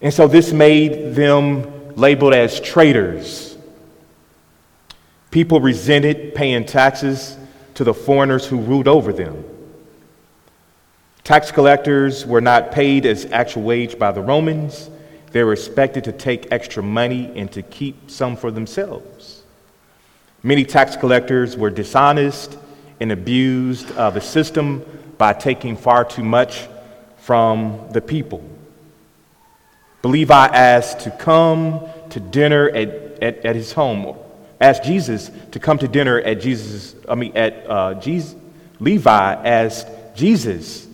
And 0.00 0.12
so 0.12 0.26
this 0.26 0.52
made 0.52 1.14
them 1.14 1.94
labeled 1.94 2.32
as 2.32 2.58
traitors. 2.58 3.56
People 5.30 5.60
resented 5.60 6.34
paying 6.34 6.64
taxes 6.64 7.36
to 7.74 7.84
the 7.84 7.92
foreigners 7.92 8.46
who 8.46 8.58
ruled 8.58 8.88
over 8.88 9.12
them. 9.12 9.44
Tax 11.22 11.50
collectors 11.50 12.24
were 12.24 12.40
not 12.40 12.72
paid 12.72 13.04
as 13.04 13.26
actual 13.26 13.62
wage 13.62 13.98
by 13.98 14.10
the 14.10 14.22
Romans. 14.22 14.88
They 15.30 15.44
were 15.44 15.52
expected 15.52 16.04
to 16.04 16.12
take 16.12 16.50
extra 16.50 16.82
money 16.82 17.30
and 17.36 17.50
to 17.52 17.62
keep 17.62 18.10
some 18.10 18.36
for 18.36 18.50
themselves. 18.50 19.42
Many 20.42 20.64
tax 20.64 20.96
collectors 20.96 21.56
were 21.56 21.70
dishonest 21.70 22.56
and 23.00 23.12
abused 23.12 23.90
uh, 23.92 24.10
the 24.10 24.20
system 24.20 24.84
by 25.18 25.32
taking 25.32 25.76
far 25.76 26.04
too 26.04 26.22
much 26.22 26.68
from 27.18 27.88
the 27.92 28.00
people. 28.00 28.42
Levi 30.04 30.46
asked 30.46 31.00
to 31.00 31.10
come 31.10 31.86
to 32.10 32.20
dinner 32.20 32.70
at, 32.70 32.88
at, 33.22 33.44
at, 33.44 33.56
his 33.56 33.72
home, 33.72 34.16
asked 34.60 34.84
Jesus 34.84 35.30
to 35.50 35.58
come 35.58 35.78
to 35.78 35.88
dinner 35.88 36.20
at 36.20 36.40
Jesus, 36.40 36.94
I 37.08 37.14
mean, 37.14 37.36
at 37.36 37.68
uh, 37.68 37.94
Jesus. 37.94 38.34
Levi 38.80 39.34
asked 39.44 39.88
Jesus 40.14 40.86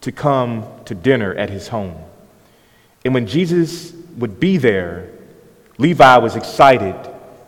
to 0.00 0.10
come 0.10 0.66
to 0.86 0.94
dinner 0.94 1.34
at 1.34 1.50
his 1.50 1.68
home. 1.68 1.94
And 3.04 3.14
when 3.14 3.26
Jesus 3.26 3.92
would 4.16 4.38
be 4.38 4.56
there, 4.56 5.10
Levi 5.78 6.18
was 6.18 6.36
excited 6.36 6.96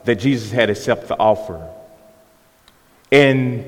that 0.05 0.17
Jesus 0.17 0.51
had 0.51 0.71
accepted 0.71 1.09
the 1.09 1.19
offer. 1.19 1.71
And 3.13 3.65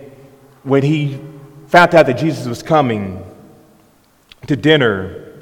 when 0.63 0.83
he 0.83 1.21
found 1.69 1.95
out 1.95 2.07
that 2.07 2.19
Jesus 2.19 2.47
was 2.47 2.63
coming 2.63 3.23
to 4.47 4.57
dinner, 4.57 5.33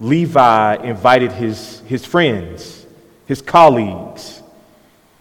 Levi 0.00 0.76
invited 0.76 1.32
his, 1.32 1.80
his 1.80 2.04
friends, 2.04 2.86
his 3.26 3.42
colleagues, 3.42 4.42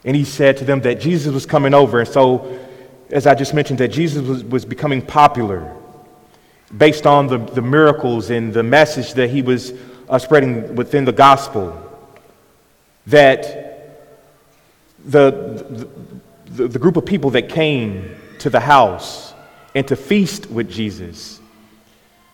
and 0.05 0.15
he 0.15 0.23
said 0.23 0.57
to 0.57 0.65
them 0.65 0.81
that 0.81 0.99
Jesus 0.99 1.33
was 1.33 1.45
coming 1.45 1.73
over. 1.73 1.99
And 1.99 2.07
so, 2.07 2.59
as 3.09 3.25
I 3.27 3.35
just 3.35 3.53
mentioned, 3.53 3.79
that 3.79 3.89
Jesus 3.89 4.25
was, 4.25 4.43
was 4.43 4.65
becoming 4.65 5.01
popular 5.01 5.75
based 6.75 7.07
on 7.07 7.27
the, 7.27 7.37
the 7.37 7.61
miracles 7.61 8.29
and 8.29 8.53
the 8.53 8.63
message 8.63 9.13
that 9.13 9.29
he 9.29 9.41
was 9.41 9.73
uh, 10.09 10.17
spreading 10.19 10.75
within 10.75 11.05
the 11.05 11.11
gospel. 11.11 11.83
That 13.07 14.05
the, 15.05 15.87
the, 16.47 16.67
the 16.67 16.79
group 16.79 16.97
of 16.97 17.05
people 17.05 17.31
that 17.31 17.49
came 17.49 18.15
to 18.39 18.49
the 18.49 18.59
house 18.59 19.33
and 19.73 19.87
to 19.87 19.95
feast 19.95 20.49
with 20.49 20.69
Jesus, 20.69 21.39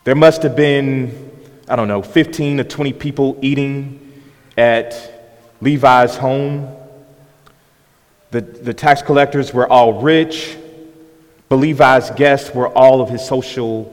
there 0.04 0.14
must 0.14 0.42
have 0.42 0.56
been 0.56 1.32
I 1.66 1.76
don't 1.76 1.88
know, 1.88 2.02
15 2.02 2.58
to 2.58 2.64
20 2.64 2.92
people 2.92 3.38
eating 3.40 4.22
at 4.56 5.40
Levi's 5.62 6.14
home. 6.14 6.76
The, 8.32 8.42
the 8.42 8.74
tax 8.74 9.00
collectors 9.00 9.54
were 9.54 9.66
all 9.66 10.02
rich, 10.02 10.58
but 11.48 11.56
Levi's 11.56 12.10
guests 12.10 12.54
were 12.54 12.68
all 12.68 13.00
of 13.00 13.08
his 13.08 13.26
social 13.26 13.84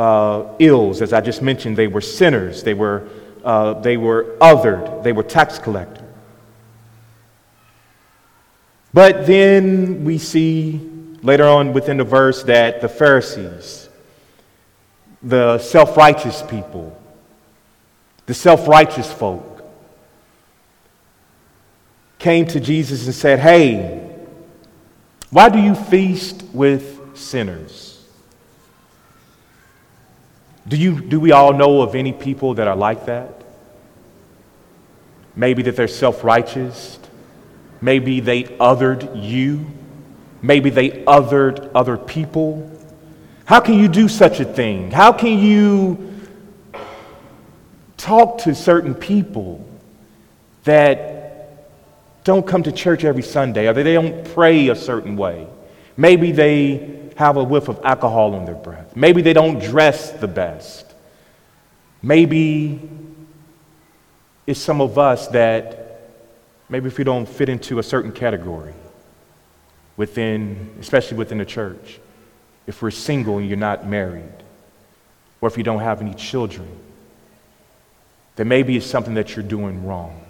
uh, 0.00 0.54
ills. 0.58 1.02
As 1.02 1.12
I 1.12 1.20
just 1.20 1.42
mentioned, 1.42 1.76
they 1.76 1.86
were 1.86 2.00
sinners, 2.00 2.62
they 2.62 2.72
were, 2.72 3.06
uh, 3.44 3.74
they 3.74 3.98
were 3.98 4.36
othered, 4.40 5.02
they 5.02 5.12
were 5.12 5.22
tax 5.22 5.58
collectors. 5.58 5.98
But 8.94 9.26
then 9.26 10.02
we 10.02 10.16
see 10.16 10.80
later 11.22 11.46
on 11.46 11.74
within 11.74 11.98
the 11.98 12.04
verse 12.04 12.42
that 12.44 12.80
the 12.80 12.88
Pharisees, 12.88 13.90
the 15.22 15.58
self 15.58 15.98
righteous 15.98 16.42
people, 16.42 16.98
the 18.24 18.34
self 18.34 18.66
righteous 18.66 19.12
folk, 19.12 19.62
came 22.18 22.46
to 22.46 22.58
Jesus 22.58 23.04
and 23.04 23.14
said, 23.14 23.38
Hey, 23.38 24.16
why 25.28 25.50
do 25.50 25.58
you 25.58 25.74
feast 25.74 26.42
with 26.54 27.16
sinners? 27.16 27.89
Do, 30.70 30.76
you, 30.76 31.00
do 31.00 31.18
we 31.18 31.32
all 31.32 31.52
know 31.52 31.82
of 31.82 31.96
any 31.96 32.12
people 32.12 32.54
that 32.54 32.68
are 32.68 32.76
like 32.76 33.06
that? 33.06 33.42
Maybe 35.34 35.64
that 35.64 35.74
they're 35.74 35.88
self 35.88 36.22
righteous. 36.22 36.96
Maybe 37.80 38.20
they 38.20 38.44
othered 38.44 39.20
you. 39.20 39.66
Maybe 40.42 40.70
they 40.70 40.90
othered 40.90 41.72
other 41.74 41.96
people. 41.96 42.70
How 43.46 43.58
can 43.58 43.74
you 43.80 43.88
do 43.88 44.06
such 44.06 44.38
a 44.38 44.44
thing? 44.44 44.92
How 44.92 45.12
can 45.12 45.40
you 45.40 46.14
talk 47.96 48.38
to 48.42 48.54
certain 48.54 48.94
people 48.94 49.68
that 50.62 51.66
don't 52.22 52.46
come 52.46 52.62
to 52.62 52.70
church 52.70 53.02
every 53.02 53.24
Sunday 53.24 53.66
or 53.66 53.72
they 53.72 53.94
don't 53.94 54.24
pray 54.34 54.68
a 54.68 54.76
certain 54.76 55.16
way? 55.16 55.48
Maybe 55.96 56.30
they 56.30 56.99
have 57.16 57.36
a 57.36 57.44
whiff 57.44 57.68
of 57.68 57.80
alcohol 57.84 58.34
on 58.34 58.44
their 58.44 58.54
breath. 58.54 58.96
Maybe 58.96 59.22
they 59.22 59.32
don't 59.32 59.58
dress 59.58 60.10
the 60.12 60.28
best. 60.28 60.86
Maybe 62.02 62.88
it's 64.46 64.60
some 64.60 64.80
of 64.80 64.98
us 64.98 65.28
that 65.28 66.00
maybe 66.68 66.88
if 66.88 66.98
we 66.98 67.04
don't 67.04 67.28
fit 67.28 67.48
into 67.48 67.78
a 67.78 67.82
certain 67.82 68.12
category 68.12 68.74
within, 69.96 70.74
especially 70.80 71.18
within 71.18 71.38
the 71.38 71.44
church, 71.44 72.00
if 72.66 72.80
we're 72.82 72.90
single 72.90 73.38
and 73.38 73.48
you're 73.48 73.58
not 73.58 73.86
married, 73.86 74.32
or 75.40 75.48
if 75.48 75.56
you 75.58 75.62
don't 75.62 75.80
have 75.80 76.00
any 76.00 76.14
children, 76.14 76.68
then 78.36 78.48
maybe 78.48 78.76
it's 78.76 78.86
something 78.86 79.14
that 79.14 79.36
you're 79.36 79.44
doing 79.44 79.84
wrong. 79.84 80.24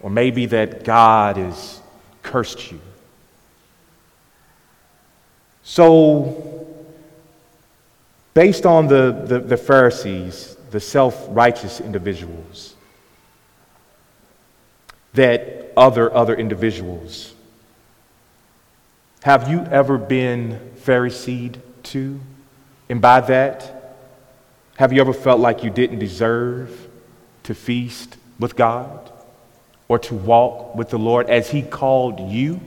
Or 0.00 0.10
maybe 0.10 0.46
that 0.46 0.84
God 0.84 1.36
has 1.36 1.80
cursed 2.22 2.70
you. 2.70 2.80
So, 5.62 6.66
based 8.34 8.66
on 8.66 8.86
the, 8.86 9.24
the, 9.26 9.40
the 9.40 9.56
Pharisees, 9.56 10.56
the 10.70 10.80
self 10.80 11.26
righteous 11.28 11.80
individuals, 11.80 12.74
that 15.14 15.72
other 15.76 16.14
other 16.14 16.34
individuals. 16.34 17.34
Have 19.22 19.48
you 19.48 19.60
ever 19.70 19.98
been 19.98 20.72
Phariseed 20.76 21.60
too? 21.82 22.20
And 22.88 23.00
by 23.00 23.20
that, 23.22 23.96
have 24.76 24.92
you 24.92 25.00
ever 25.00 25.12
felt 25.12 25.40
like 25.40 25.62
you 25.62 25.70
didn't 25.70 25.98
deserve 25.98 26.88
to 27.42 27.54
feast 27.54 28.16
with 28.38 28.56
God 28.56 29.12
or 29.88 29.98
to 29.98 30.14
walk 30.14 30.74
with 30.74 30.88
the 30.90 30.98
Lord 30.98 31.28
as 31.28 31.50
He 31.50 31.62
called 31.62 32.30
you? 32.30 32.60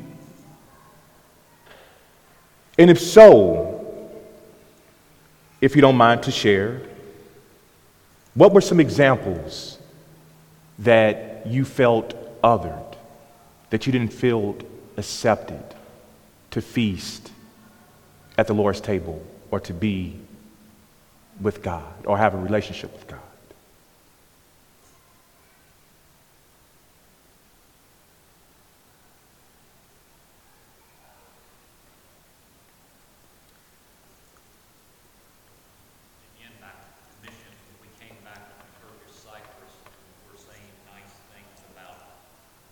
And 2.77 2.89
if 2.89 2.99
so, 2.99 3.69
if 5.61 5.75
you 5.75 5.81
don't 5.81 5.95
mind 5.95 6.23
to 6.23 6.31
share, 6.31 6.81
what 8.33 8.51
were 8.51 8.61
some 8.61 8.79
examples 8.79 9.77
that 10.79 11.45
you 11.45 11.65
felt 11.65 12.15
othered, 12.41 12.95
that 13.69 13.85
you 13.85 13.91
didn't 13.91 14.11
feel 14.13 14.57
accepted 14.97 15.63
to 16.51 16.61
feast 16.61 17.31
at 18.37 18.47
the 18.47 18.53
Lord's 18.53 18.81
table 18.81 19.23
or 19.51 19.59
to 19.59 19.73
be 19.73 20.19
with 21.39 21.61
God 21.61 22.05
or 22.05 22.17
have 22.17 22.33
a 22.33 22.37
relationship 22.37 22.91
with 22.91 23.07
God? 23.07 23.19
again, 36.37 36.53
back 36.59 36.75
to 36.81 37.11
missions, 37.23 37.57
when 37.69 37.87
we 37.87 37.89
came 37.99 38.17
back 38.23 38.41
from 38.51 38.67
Turkish 38.83 39.15
Cyprus, 39.15 39.73
we 40.25 40.33
were 40.33 40.39
saying 40.41 40.71
nice 40.89 41.13
things 41.31 41.57
about 41.71 42.19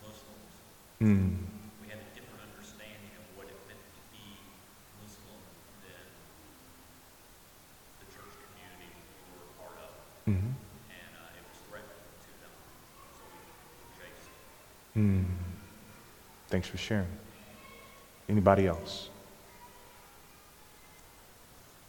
Muslims. 0.03 0.51
Hmm. 0.99 1.47
We 1.81 1.87
had 1.89 2.01
a 2.01 2.09
different 2.13 2.41
understanding 2.51 3.13
of 3.17 3.25
what 3.37 3.47
it 3.47 3.57
meant 3.67 3.81
to 3.81 4.03
be 4.11 4.25
Muslim 5.01 5.39
than 5.85 6.03
the 8.03 8.07
church 8.11 8.33
community 8.51 8.91
we 8.91 9.33
were 9.33 9.47
a 9.47 9.55
part 9.61 9.77
of. 9.81 9.91
Mhm. 10.27 10.51
And 10.91 11.11
uh, 11.15 11.37
it 11.39 11.43
was 11.47 11.59
threatening 11.69 12.05
to 12.27 12.31
them, 12.43 12.53
so 13.17 13.23
we 13.29 13.39
chased 13.97 14.29
it. 14.29 14.41
Hmm. 14.93 15.23
Thanks 16.49 16.67
for 16.67 16.77
sharing. 16.77 17.07
Anybody 18.27 18.67
else? 18.67 19.09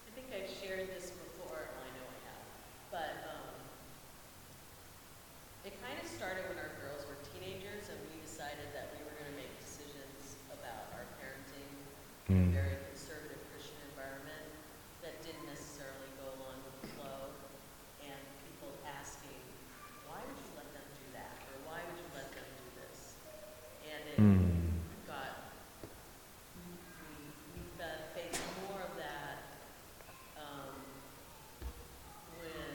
I 0.07 0.11
think 0.15 0.27
I've 0.31 0.49
shared 0.51 0.87
this 0.95 1.11
before, 1.11 1.67
well, 1.75 1.83
I 1.83 1.91
know 1.99 2.07
I 2.07 2.19
have, 2.31 2.47
but, 2.95 3.13
um, 3.27 3.51
it 5.67 5.75
kind 5.83 5.99
of 5.99 6.07
started 6.07 6.47
when 6.47 6.59
our 6.63 6.71
girls 6.79 7.03
were 7.11 7.19
teenagers 7.35 7.91
and 7.91 7.99
we 8.07 8.23
decided 8.23 8.71
that 8.75 8.95
we 8.95 9.03
were 9.03 9.15
gonna 9.19 9.35
make 9.35 9.51
decisions 9.59 10.39
about 10.55 10.95
our 10.95 11.07
parenting 11.19 11.75
in 12.31 12.39
a 12.39 12.47
Mm. 12.47 12.55
very 12.55 12.79
conservative 12.91 13.43
Christian 13.51 13.83
environment 13.91 14.47
that 15.03 15.19
didn't 15.27 15.47
necessarily 15.51 16.11
go 16.23 16.31
along 16.39 16.63
with 16.63 16.75
the 16.83 16.89
flow, 16.95 17.35
and 18.07 18.19
people 18.47 18.71
asking, 18.87 19.43
why 20.07 20.23
would 20.23 20.39
you 20.39 20.51
let 20.55 20.71
them 20.71 20.87
do 21.03 21.07
that, 21.19 21.35
or 21.51 21.55
why 21.67 21.83
would 21.87 21.99
you 21.99 22.07
let 22.15 22.31
them 22.31 22.47
do 22.63 22.69
this? 22.79 23.19
And 23.87 24.03
it 24.11 24.19
Hmm. 24.19 24.79
got, 25.07 25.51
we, 26.57 26.71
we 27.55 27.63
fa- 27.77 28.07
faced 28.15 28.43
more 28.71 28.81
of 28.87 28.95
that, 28.97 29.43
um, 30.39 30.79
when 32.39 32.71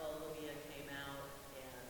Olivia 0.00 0.54
came 0.70 0.88
out 0.94 1.26
and, 1.58 1.84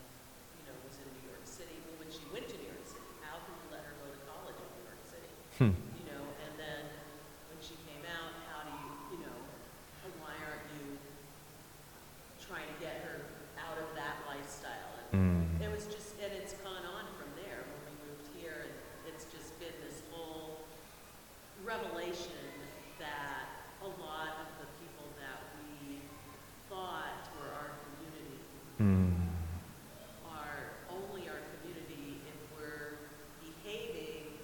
you 0.57 0.63
know, 0.67 0.75
was 0.89 0.97
in 0.99 1.09
New 1.21 1.25
York 1.29 1.45
City, 1.45 1.77
well, 1.87 2.01
when 2.03 2.11
she 2.11 2.25
went 2.33 2.49
to 2.51 2.57
New 2.57 2.67
York 2.73 2.87
City, 2.89 3.07
how 3.23 3.37
could 3.45 3.55
you 3.61 3.69
let 3.71 3.85
her 3.85 3.95
go 4.01 4.09
to 4.11 4.21
college 4.27 4.57
in 4.59 4.69
New 4.81 4.85
York 4.89 5.03
City? 5.05 5.31
Hmm. 5.61 5.75
You 6.01 6.05
know, 6.11 6.23
and 6.43 6.53
then 6.59 6.83
when 7.53 7.61
she 7.61 7.77
came 7.87 8.03
out, 8.09 8.33
how 8.51 8.65
do 8.67 8.73
you, 8.75 8.91
you 9.15 9.21
know, 9.29 9.39
why 10.23 10.33
aren't 10.49 10.67
you 10.81 10.97
trying 12.41 12.67
to 12.71 12.79
get 12.81 13.03
her 13.07 13.27
out 13.61 13.79
of 13.79 13.91
that 13.95 14.17
Hmm. 15.17 15.49
it 15.65 15.73
was 15.73 15.87
just, 15.89 16.13
and 16.21 16.29
it's 16.37 16.53
gone 16.61 16.85
on 16.93 17.09
from 17.17 17.33
there 17.41 17.65
when 17.65 17.81
we 17.89 17.93
moved 18.05 18.29
here, 18.37 18.69
and 18.69 18.77
it's 19.09 19.25
just 19.33 19.57
been 19.57 19.73
this 19.81 20.05
whole 20.13 20.61
revelation 21.65 22.37
that 23.01 23.49
a 23.81 23.89
lot 23.97 24.45
of 24.45 24.49
the 24.61 24.69
people 24.77 25.09
that 25.17 25.41
we 25.57 26.05
thought 26.69 27.33
were 27.41 27.49
our 27.49 27.73
community 27.81 28.45
Hmm. 28.77 29.17
are 30.29 30.85
only 30.93 31.33
our 31.33 31.41
community 31.57 32.21
if 32.29 32.37
we're 32.53 33.01
behaving 33.41 34.37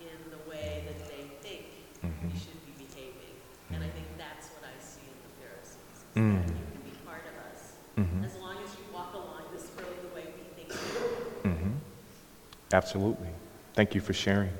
in 0.00 0.16
the 0.32 0.40
way 0.48 0.80
that 0.88 0.96
they 1.12 1.28
think 1.44 1.68
we 2.00 2.08
Mhm. 2.08 2.32
should 2.40 2.56
be 2.64 2.72
behaving. 2.88 3.36
And 3.68 3.84
I 3.84 3.90
think 3.92 4.08
that's 4.16 4.48
what 4.56 4.64
I 4.64 4.72
see 4.80 5.04
in 5.12 5.18
the 5.28 5.32
Pharisees, 5.44 5.92
is 5.92 6.16
Mm. 6.16 6.40
that 6.40 6.56
you 6.56 6.64
can 6.72 6.80
be 6.88 6.96
part 7.04 7.24
of 7.28 7.36
us 7.52 7.76
Mhm. 8.00 8.24
as 8.24 8.34
long 8.40 8.56
as 8.64 8.72
you 8.80 8.84
walk 8.92 9.12
along 9.12 9.52
this 9.52 9.68
road 9.76 9.96
the 10.02 10.14
way 10.14 10.24
we 10.36 10.44
think 10.54 10.68
you 10.72 10.78
should. 10.78 11.52
hmm 11.52 11.74
Absolutely. 12.76 13.28
Thank 13.72 13.94
you 13.94 14.02
for 14.02 14.12
sharing. 14.12 14.50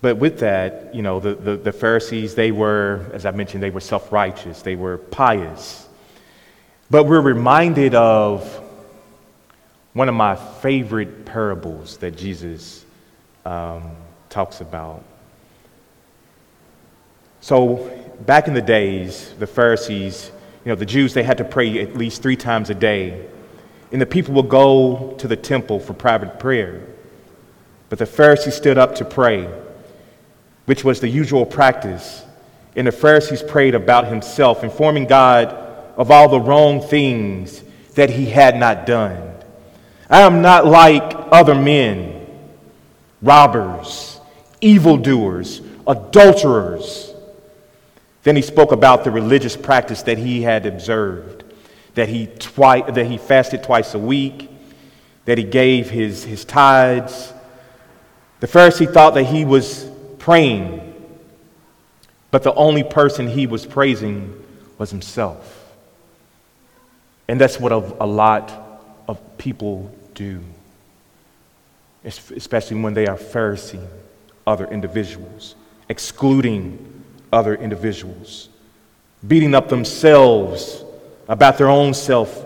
But 0.00 0.16
with 0.16 0.38
that, 0.38 0.94
you 0.94 1.02
know, 1.02 1.20
the, 1.20 1.34
the, 1.34 1.56
the 1.58 1.72
Pharisees, 1.72 2.34
they 2.34 2.50
were, 2.50 3.04
as 3.12 3.26
I 3.26 3.32
mentioned, 3.32 3.62
they 3.62 3.68
were 3.68 3.80
self 3.80 4.10
righteous, 4.10 4.62
they 4.62 4.74
were 4.74 4.96
pious. 4.96 5.86
But 6.88 7.04
we're 7.04 7.20
reminded 7.20 7.94
of 7.94 8.46
one 9.92 10.08
of 10.08 10.14
my 10.14 10.36
favorite 10.36 11.26
parables 11.26 11.98
that 11.98 12.16
Jesus 12.16 12.82
um, 13.44 13.90
talks 14.30 14.62
about. 14.62 15.04
So, 17.42 17.90
back 18.20 18.48
in 18.48 18.54
the 18.54 18.62
days, 18.62 19.34
the 19.38 19.46
Pharisees, 19.46 20.30
you 20.64 20.70
know, 20.70 20.76
the 20.76 20.86
Jews, 20.86 21.12
they 21.12 21.24
had 21.24 21.36
to 21.38 21.44
pray 21.44 21.82
at 21.82 21.94
least 21.94 22.22
three 22.22 22.36
times 22.36 22.70
a 22.70 22.74
day. 22.74 23.28
And 23.92 24.00
the 24.00 24.06
people 24.06 24.34
would 24.34 24.48
go 24.48 25.14
to 25.18 25.28
the 25.28 25.36
temple 25.36 25.78
for 25.78 25.92
private 25.92 26.38
prayer. 26.38 26.80
But 27.90 27.98
the 27.98 28.06
Pharisees 28.06 28.54
stood 28.54 28.78
up 28.78 28.94
to 28.96 29.04
pray, 29.04 29.48
which 30.64 30.82
was 30.82 31.00
the 31.00 31.08
usual 31.08 31.44
practice. 31.44 32.24
And 32.74 32.86
the 32.86 32.92
Pharisees 32.92 33.42
prayed 33.42 33.74
about 33.74 34.08
himself, 34.08 34.64
informing 34.64 35.06
God 35.06 35.48
of 35.96 36.10
all 36.10 36.30
the 36.30 36.40
wrong 36.40 36.80
things 36.80 37.62
that 37.94 38.08
he 38.08 38.24
had 38.26 38.56
not 38.56 38.86
done. 38.86 39.34
I 40.08 40.20
am 40.20 40.40
not 40.40 40.66
like 40.66 41.14
other 41.30 41.54
men, 41.54 42.26
robbers, 43.20 44.20
evildoers, 44.62 45.60
adulterers. 45.86 47.12
Then 48.22 48.36
he 48.36 48.42
spoke 48.42 48.72
about 48.72 49.04
the 49.04 49.10
religious 49.10 49.56
practice 49.56 50.02
that 50.02 50.16
he 50.16 50.42
had 50.42 50.64
observed, 50.64 51.41
that 51.94 52.08
he, 52.08 52.26
twi- 52.26 52.90
that 52.90 53.06
he 53.06 53.18
fasted 53.18 53.62
twice 53.62 53.94
a 53.94 53.98
week, 53.98 54.50
that 55.24 55.38
he 55.38 55.44
gave 55.44 55.90
his, 55.90 56.24
his 56.24 56.44
tithes. 56.44 57.32
The 58.40 58.46
Pharisee 58.46 58.92
thought 58.92 59.14
that 59.14 59.24
he 59.24 59.44
was 59.44 59.88
praying, 60.18 60.94
but 62.30 62.42
the 62.42 62.54
only 62.54 62.82
person 62.82 63.28
he 63.28 63.46
was 63.46 63.66
praising 63.66 64.42
was 64.78 64.90
himself. 64.90 65.72
And 67.28 67.40
that's 67.40 67.60
what 67.60 67.72
a, 67.72 67.76
a 67.76 68.06
lot 68.06 68.80
of 69.06 69.20
people 69.38 69.92
do, 70.14 70.40
especially 72.04 72.80
when 72.80 72.94
they 72.94 73.06
are 73.06 73.16
Pharisee 73.16 73.86
other 74.46 74.66
individuals, 74.66 75.54
excluding 75.88 77.04
other 77.32 77.54
individuals, 77.54 78.48
beating 79.26 79.54
up 79.54 79.68
themselves 79.68 80.84
about 81.28 81.58
their 81.58 81.68
own 81.68 81.94
self 81.94 82.44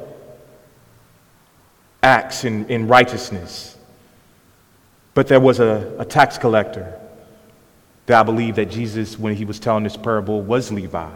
acts 2.02 2.44
in, 2.44 2.66
in 2.68 2.86
righteousness. 2.88 3.76
But 5.14 5.28
there 5.28 5.40
was 5.40 5.60
a, 5.60 5.96
a 5.98 6.04
tax 6.04 6.38
collector 6.38 7.00
that 8.06 8.20
I 8.20 8.22
believe 8.22 8.56
that 8.56 8.70
Jesus, 8.70 9.18
when 9.18 9.34
he 9.34 9.44
was 9.44 9.58
telling 9.58 9.84
this 9.84 9.96
parable, 9.96 10.42
was 10.42 10.70
Levi. 10.70 11.10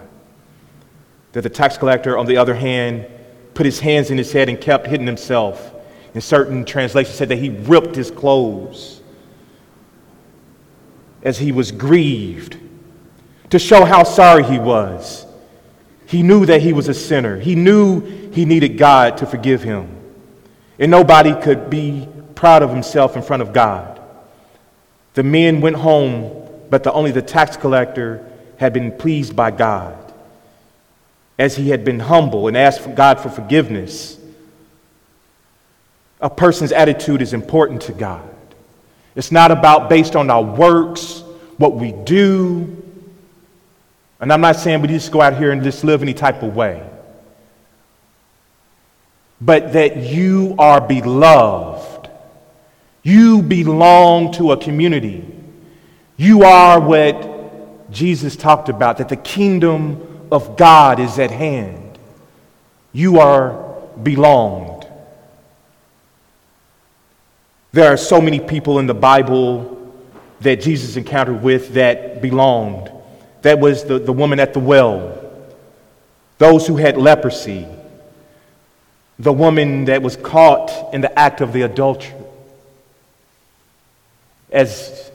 That 1.33 1.43
the 1.43 1.51
tax 1.51 1.79
collector, 1.79 2.19
on 2.19 2.27
the 2.27 2.37
other 2.37 2.55
hand, 2.55 3.07
put 3.55 3.67
his 3.67 3.79
hands 3.79 4.11
in 4.11 4.19
his 4.19 4.33
head 4.33 4.49
and 4.49 4.61
kept 4.61 4.87
hitting 4.87 5.07
himself. 5.07 5.75
In 6.15 6.21
certain 6.21 6.65
translations, 6.65 7.15
said 7.15 7.29
that 7.29 7.39
he 7.39 7.51
ripped 7.51 7.95
his 7.95 8.11
clothes 8.11 9.01
as 11.23 11.39
he 11.39 11.53
was 11.53 11.71
grieved 11.71 12.57
to 13.51 13.59
show 13.59 13.85
how 13.85 14.03
sorry 14.03 14.43
he 14.43 14.59
was. 14.59 15.27
He 16.11 16.25
knew 16.25 16.45
that 16.45 16.61
he 16.61 16.73
was 16.73 16.89
a 16.89 16.95
sinner. 16.95 17.39
He 17.39 17.55
knew 17.55 18.01
he 18.33 18.45
needed 18.45 18.77
God 18.77 19.19
to 19.19 19.27
forgive 19.27 19.63
him. 19.63 19.97
And 20.77 20.91
nobody 20.91 21.41
could 21.41 21.71
be 21.71 22.09
proud 22.35 22.65
of 22.65 22.71
himself 22.71 23.15
in 23.15 23.23
front 23.23 23.43
of 23.43 23.53
God. 23.53 24.01
The 25.15 25.23
men 25.23 25.61
went 25.61 25.77
home, 25.77 26.49
but 26.69 26.83
the, 26.83 26.93
only 26.93 27.13
the 27.13 27.23
tax 27.23 27.57
collector 27.57 28.27
had 28.57 28.73
been 28.73 28.91
pleased 28.91 29.37
by 29.37 29.53
God. 29.53 29.97
as 31.41 31.57
he 31.57 31.71
had 31.71 31.87
been 31.87 31.99
humble 31.99 32.49
and 32.49 32.57
asked 32.57 32.83
for 32.83 32.91
God 32.91 33.19
for 33.19 33.31
forgiveness. 33.31 34.19
A 36.21 36.29
person's 36.29 36.71
attitude 36.71 37.23
is 37.23 37.33
important 37.33 37.81
to 37.83 37.93
God. 37.93 38.29
It's 39.17 39.33
not 39.33 39.51
about 39.51 39.89
based 39.89 40.17
on 40.17 40.29
our 40.29 40.43
works, 40.43 41.21
what 41.57 41.77
we 41.77 41.93
do. 41.93 42.90
And 44.21 44.33
I'm 44.33 44.41
not 44.41 44.57
saying 44.57 44.83
we 44.83 44.89
just 44.89 45.11
go 45.11 45.21
out 45.21 45.37
here 45.37 45.51
and 45.51 45.63
just 45.63 45.83
live 45.83 46.03
any 46.03 46.15
type 46.15 46.43
of 46.43 46.55
way. 46.55 46.87
But 49.41 49.73
that 49.73 49.97
you 49.97 50.55
are 50.59 50.81
beloved. 50.81 52.11
You 53.03 53.41
belong 53.41 54.33
to 54.33 54.53
a 54.53 54.57
community. 54.59 55.27
You 56.19 56.43
are 56.43 56.79
what 56.79 57.91
Jesus 57.91 58.37
talked 58.37 58.69
about, 58.69 58.99
that 58.99 59.09
the 59.09 59.17
kingdom 59.17 60.29
of 60.31 60.57
God 60.57 61.01
is 61.01 61.19
at 61.19 61.31
hand. 61.31 61.99
You 62.93 63.21
are 63.21 63.81
belonged. 64.03 64.87
There 67.73 67.91
are 67.91 67.97
so 67.97 68.21
many 68.21 68.39
people 68.39 68.79
in 68.79 68.87
the 68.87 68.95
Bible 68.95 69.95
that 70.41 70.61
Jesus 70.61 70.97
encountered 70.97 71.43
with 71.43 71.75
that 71.75 72.21
belonged. 72.21 72.91
That 73.43 73.59
was 73.59 73.85
the, 73.85 73.99
the 73.99 74.13
woman 74.13 74.41
at 74.41 74.53
the 74.53 74.61
well, 74.61 75.19
those 76.39 76.67
who 76.67 76.77
had 76.77 76.97
leprosy, 76.97 77.67
the 79.19 79.33
woman 79.33 79.87
that 79.87 80.03
was 80.03 80.17
caught 80.17 80.95
in 80.95 81.01
the 81.01 81.19
act 81.19 81.41
of 81.41 81.53
the 81.53 81.63
adultery. 81.63 82.15
As 84.51 85.11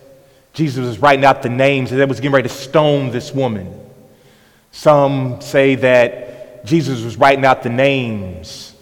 Jesus 0.54 0.86
was 0.86 1.00
writing 1.00 1.26
out 1.26 1.42
the 1.42 1.50
names, 1.50 1.90
they 1.92 2.06
was 2.06 2.20
getting 2.20 2.34
ready 2.34 2.48
to 2.48 2.54
stone 2.54 3.12
this 3.12 3.34
woman. 3.34 3.82
Some 4.72 5.42
say 5.42 5.76
that 5.76 6.66
Jesus 6.66 7.04
was 7.04 7.18
writing 7.18 7.46
out 7.46 7.64
the 7.64 7.70
names, 7.70 8.74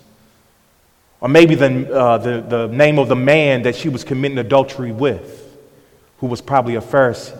or 1.19 1.29
maybe 1.29 1.55
the, 1.55 1.93
uh, 1.93 2.17
the, 2.17 2.41
the 2.41 2.67
name 2.67 2.99
of 2.99 3.07
the 3.07 3.15
man 3.15 3.63
that 3.63 3.75
she 3.75 3.89
was 3.89 4.03
committing 4.03 4.37
adultery 4.37 4.91
with, 4.91 5.57
who 6.19 6.27
was 6.27 6.41
probably 6.41 6.75
a 6.75 6.81
Pharisee. 6.81 7.39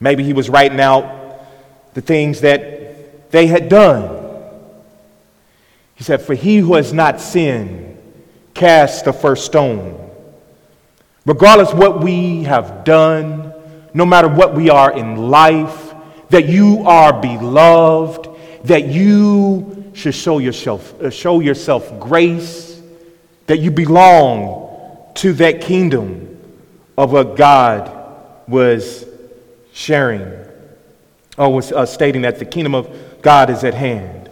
Maybe 0.00 0.24
he 0.24 0.32
was 0.32 0.48
writing 0.48 0.80
out 0.80 1.44
the 1.94 2.00
things 2.00 2.42
that 2.42 3.30
they 3.30 3.46
had 3.46 3.68
done. 3.68 4.16
He 5.96 6.04
said, 6.04 6.22
For 6.22 6.34
he 6.34 6.58
who 6.58 6.74
has 6.74 6.92
not 6.92 7.20
sinned, 7.20 7.96
cast 8.54 9.04
the 9.04 9.12
first 9.12 9.46
stone. 9.46 10.10
Regardless 11.26 11.72
what 11.74 12.00
we 12.02 12.44
have 12.44 12.84
done, 12.84 13.52
no 13.92 14.06
matter 14.06 14.28
what 14.28 14.54
we 14.54 14.70
are 14.70 14.96
in 14.96 15.28
life, 15.28 15.94
that 16.30 16.48
you 16.48 16.84
are 16.86 17.20
beloved, 17.20 18.28
that 18.64 18.86
you 18.86 19.92
should 19.94 20.14
show 20.14 20.38
yourself, 20.38 21.00
uh, 21.02 21.10
show 21.10 21.40
yourself 21.40 21.98
grace, 21.98 22.80
that 23.46 23.58
you 23.58 23.70
belong 23.70 24.68
to 25.14 25.32
that 25.34 25.60
kingdom 25.60 26.38
of 26.96 27.12
what 27.12 27.36
God 27.36 27.90
was 28.46 29.07
sharing, 29.72 30.32
or 31.36 31.62
uh, 31.74 31.86
stating 31.86 32.22
that 32.22 32.38
the 32.38 32.44
kingdom 32.44 32.74
of 32.74 33.22
God 33.22 33.50
is 33.50 33.64
at 33.64 33.74
hand. 33.74 34.28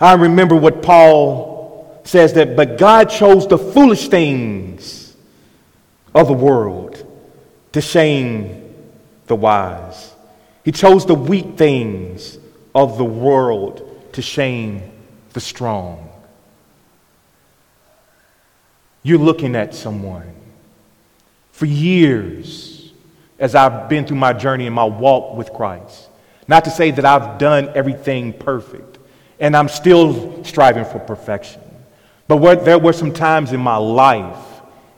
I 0.00 0.14
remember 0.14 0.54
what 0.54 0.82
Paul 0.82 2.00
says 2.04 2.34
that, 2.34 2.56
but 2.56 2.78
God 2.78 3.10
chose 3.10 3.46
the 3.46 3.58
foolish 3.58 4.08
things 4.08 5.16
of 6.14 6.28
the 6.28 6.34
world 6.34 7.04
to 7.72 7.80
shame 7.80 8.74
the 9.26 9.36
wise. 9.36 10.14
He 10.64 10.72
chose 10.72 11.06
the 11.06 11.14
weak 11.14 11.56
things 11.56 12.38
of 12.74 12.98
the 12.98 13.04
world 13.04 14.12
to 14.12 14.22
shame 14.22 14.82
the 15.32 15.40
strong. 15.40 16.10
You're 19.02 19.18
looking 19.18 19.56
at 19.56 19.74
someone 19.74 20.34
for 21.52 21.66
years 21.66 22.77
as 23.38 23.54
I've 23.54 23.88
been 23.88 24.04
through 24.06 24.16
my 24.16 24.32
journey 24.32 24.66
and 24.66 24.74
my 24.74 24.84
walk 24.84 25.36
with 25.36 25.52
Christ. 25.52 26.08
Not 26.46 26.64
to 26.64 26.70
say 26.70 26.90
that 26.90 27.04
I've 27.04 27.38
done 27.38 27.70
everything 27.74 28.32
perfect, 28.32 28.98
and 29.38 29.56
I'm 29.56 29.68
still 29.68 30.42
striving 30.44 30.84
for 30.84 30.98
perfection. 30.98 31.60
But 32.26 32.38
where, 32.38 32.56
there 32.56 32.78
were 32.78 32.92
some 32.92 33.12
times 33.12 33.52
in 33.52 33.60
my 33.60 33.76
life 33.76 34.44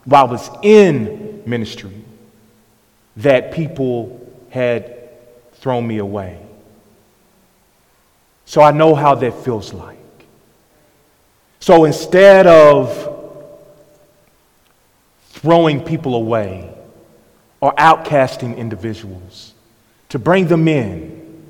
while 0.04 0.26
I 0.26 0.30
was 0.30 0.50
in 0.62 1.42
ministry 1.46 2.04
that 3.16 3.52
people 3.52 4.16
had 4.50 5.10
thrown 5.54 5.86
me 5.86 5.98
away. 5.98 6.40
So 8.46 8.62
I 8.62 8.72
know 8.72 8.94
how 8.94 9.14
that 9.16 9.34
feels 9.44 9.72
like. 9.72 9.98
So 11.60 11.84
instead 11.84 12.46
of 12.46 13.16
throwing 15.28 15.84
people 15.84 16.14
away 16.14 16.74
or 17.60 17.74
outcasting 17.74 18.56
individuals, 18.56 19.52
to 20.08 20.18
bring 20.18 20.46
them 20.46 20.66
in. 20.66 21.44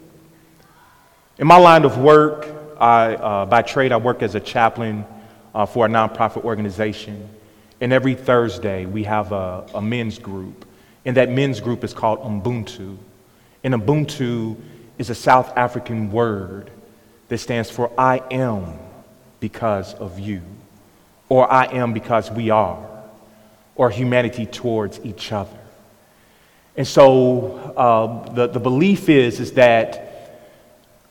In 1.38 1.46
my 1.46 1.56
line 1.56 1.84
of 1.84 1.98
work, 1.98 2.46
I, 2.80 3.14
uh, 3.14 3.46
by 3.46 3.62
trade, 3.62 3.92
I 3.92 3.96
work 3.96 4.22
as 4.22 4.34
a 4.34 4.40
chaplain 4.40 5.04
uh, 5.54 5.66
for 5.66 5.86
a 5.86 5.88
nonprofit 5.88 6.44
organization. 6.44 7.28
And 7.80 7.92
every 7.92 8.14
Thursday, 8.14 8.86
we 8.86 9.04
have 9.04 9.32
a, 9.32 9.66
a 9.74 9.80
men's 9.80 10.18
group. 10.18 10.66
And 11.04 11.16
that 11.16 11.30
men's 11.30 11.60
group 11.60 11.84
is 11.84 11.94
called 11.94 12.20
Ubuntu. 12.20 12.98
And 13.64 13.74
Ubuntu 13.74 14.56
is 14.98 15.10
a 15.10 15.14
South 15.14 15.56
African 15.56 16.10
word 16.10 16.70
that 17.28 17.38
stands 17.38 17.70
for 17.70 17.90
I 17.98 18.20
am 18.30 18.78
because 19.38 19.94
of 19.94 20.18
you, 20.18 20.42
or 21.28 21.50
I 21.50 21.64
am 21.66 21.92
because 21.92 22.30
we 22.30 22.50
are, 22.50 22.86
or 23.76 23.88
humanity 23.88 24.44
towards 24.44 25.00
each 25.04 25.32
other. 25.32 25.59
And 26.80 26.88
so 26.88 27.74
uh, 27.76 28.32
the, 28.32 28.46
the 28.46 28.58
belief 28.58 29.10
is, 29.10 29.38
is 29.38 29.52
that 29.52 30.48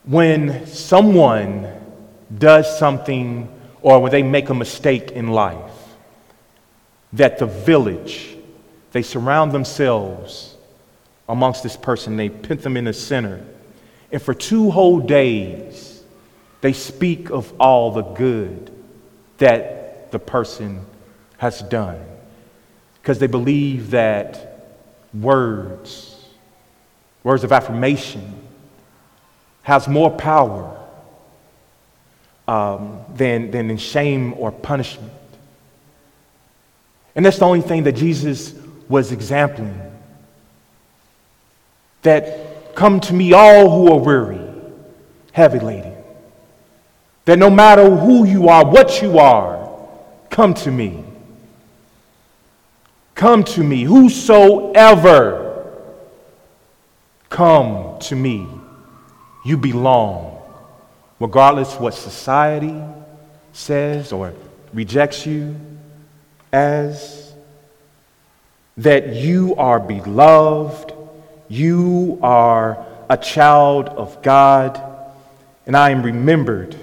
when 0.03 0.65
someone 0.65 1.71
does 2.35 2.79
something 2.79 3.47
or 3.83 3.99
when 3.99 4.11
they 4.11 4.23
make 4.23 4.49
a 4.49 4.55
mistake 4.55 5.11
in 5.11 5.27
life, 5.27 5.71
that 7.13 7.37
the 7.37 7.45
village, 7.45 8.35
they 8.93 9.03
surround 9.03 9.51
themselves 9.51 10.55
amongst 11.27 11.61
this 11.61 11.77
person, 11.77 12.17
they 12.17 12.29
put 12.29 12.63
them 12.63 12.75
in 12.75 12.85
the 12.85 12.93
center, 12.93 13.45
and 14.11 14.19
for 14.19 14.33
two 14.33 14.71
whole 14.71 14.99
days, 14.99 16.01
they 16.61 16.73
speak 16.73 17.29
of 17.29 17.53
all 17.61 17.91
the 17.91 18.01
good 18.01 18.71
that 19.37 20.11
the 20.11 20.17
person 20.17 20.83
has 21.37 21.61
done. 21.61 22.03
Because 23.03 23.19
they 23.19 23.27
believe 23.27 23.91
that 23.91 24.48
words, 25.13 26.15
words 27.23 27.43
of 27.43 27.51
affirmation, 27.51 28.35
has 29.63 29.87
more 29.87 30.11
power 30.11 30.75
um, 32.47 33.01
than, 33.13 33.51
than 33.51 33.69
in 33.69 33.77
shame 33.77 34.33
or 34.33 34.51
punishment. 34.51 35.11
And 37.15 37.25
that's 37.25 37.37
the 37.37 37.45
only 37.45 37.61
thing 37.61 37.83
that 37.83 37.93
Jesus 37.93 38.53
was 38.87 39.11
exempling. 39.11 39.79
That 42.01 42.75
come 42.75 42.99
to 43.01 43.13
me, 43.13 43.33
all 43.33 43.69
who 43.69 43.91
are 43.91 43.99
weary, 43.99 44.39
heavy 45.31 45.59
laden. 45.59 45.95
That 47.25 47.37
no 47.37 47.49
matter 47.49 47.89
who 47.89 48.25
you 48.25 48.49
are, 48.49 48.65
what 48.65 49.01
you 49.01 49.19
are, 49.19 49.69
come 50.29 50.53
to 50.55 50.71
me. 50.71 51.03
Come 53.19 53.43
to 53.43 53.63
me, 53.65 53.83
whosoever. 53.83 55.65
Come 57.27 57.99
to 57.99 58.15
me. 58.15 58.47
You 59.43 59.57
belong. 59.57 60.41
Regardless 61.19 61.75
what 61.75 61.93
society 61.93 62.81
says 63.51 64.13
or 64.13 64.33
rejects 64.71 65.25
you 65.25 65.53
as, 66.53 67.33
that 68.77 69.13
you 69.13 69.53
are 69.57 69.81
beloved, 69.81 70.93
you 71.49 72.19
are 72.23 72.85
a 73.09 73.17
child 73.17 73.89
of 73.89 74.21
God, 74.21 74.81
and 75.67 75.75
I 75.75 75.89
am 75.89 76.03
remembered 76.03 76.73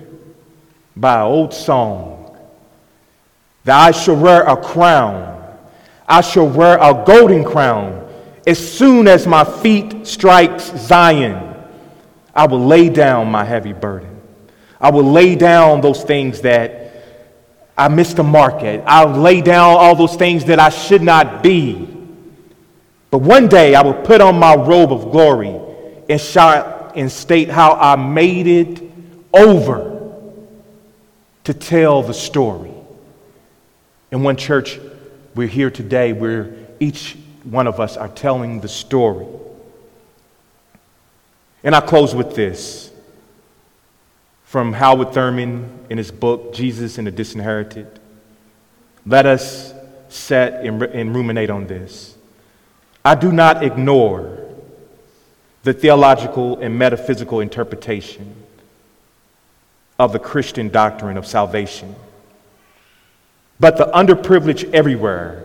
by 0.94 1.14
an 1.16 1.22
old 1.22 1.54
song 1.54 2.36
that 3.64 3.86
I 3.86 3.90
shall 3.92 4.16
wear 4.16 4.42
a 4.42 4.58
crown, 4.58 5.35
I 6.08 6.20
shall 6.20 6.48
wear 6.48 6.78
a 6.78 7.04
golden 7.06 7.44
crown 7.44 8.08
as 8.46 8.58
soon 8.58 9.08
as 9.08 9.26
my 9.26 9.44
feet 9.44 10.06
strikes 10.06 10.72
Zion. 10.76 11.54
I 12.34 12.46
will 12.46 12.64
lay 12.64 12.88
down 12.88 13.30
my 13.30 13.44
heavy 13.44 13.72
burden. 13.72 14.20
I 14.80 14.90
will 14.90 15.10
lay 15.10 15.34
down 15.34 15.80
those 15.80 16.04
things 16.04 16.42
that 16.42 16.92
I 17.76 17.88
missed 17.88 18.16
the 18.16 18.22
mark 18.22 18.62
at. 18.62 18.84
I'll 18.86 19.10
lay 19.10 19.40
down 19.40 19.76
all 19.76 19.96
those 19.96 20.16
things 20.16 20.44
that 20.44 20.58
I 20.58 20.68
should 20.68 21.02
not 21.02 21.42
be. 21.42 21.88
But 23.10 23.18
one 23.18 23.48
day 23.48 23.74
I 23.74 23.82
will 23.82 23.94
put 23.94 24.20
on 24.20 24.38
my 24.38 24.54
robe 24.54 24.92
of 24.92 25.10
glory 25.10 25.58
and 26.08 26.20
shall 26.20 26.76
and 26.94 27.12
state 27.12 27.50
how 27.50 27.74
I 27.74 27.94
made 27.96 28.46
it 28.46 28.82
over 29.32 29.92
to 31.44 31.54
tell 31.54 32.02
the 32.02 32.14
story. 32.14 32.72
And 34.10 34.24
one 34.24 34.36
church, 34.36 34.80
we're 35.36 35.46
here 35.46 35.70
today 35.70 36.14
where 36.14 36.54
each 36.80 37.16
one 37.44 37.66
of 37.66 37.78
us 37.78 37.98
are 37.98 38.08
telling 38.08 38.60
the 38.60 38.68
story. 38.68 39.26
And 41.62 41.74
I 41.74 41.80
close 41.80 42.14
with 42.14 42.34
this 42.34 42.90
from 44.44 44.72
Howard 44.72 45.12
Thurman 45.12 45.86
in 45.90 45.98
his 45.98 46.10
book, 46.10 46.54
Jesus 46.54 46.96
and 46.96 47.06
the 47.06 47.10
Disinherited. 47.10 48.00
Let 49.04 49.26
us 49.26 49.74
set 50.08 50.64
and, 50.64 50.82
and 50.82 51.14
ruminate 51.14 51.50
on 51.50 51.66
this. 51.66 52.16
I 53.04 53.14
do 53.14 53.30
not 53.30 53.62
ignore 53.62 54.38
the 55.64 55.74
theological 55.74 56.58
and 56.60 56.78
metaphysical 56.78 57.40
interpretation 57.40 58.34
of 59.98 60.12
the 60.12 60.18
Christian 60.18 60.70
doctrine 60.70 61.18
of 61.18 61.26
salvation. 61.26 61.94
But 63.58 63.76
the 63.76 63.86
underprivileged 63.86 64.72
everywhere 64.74 65.44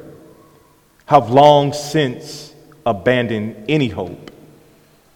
have 1.06 1.30
long 1.30 1.74
since 1.74 2.54
abandoned 2.86 3.65
any 3.69 3.88
hope 3.88 4.32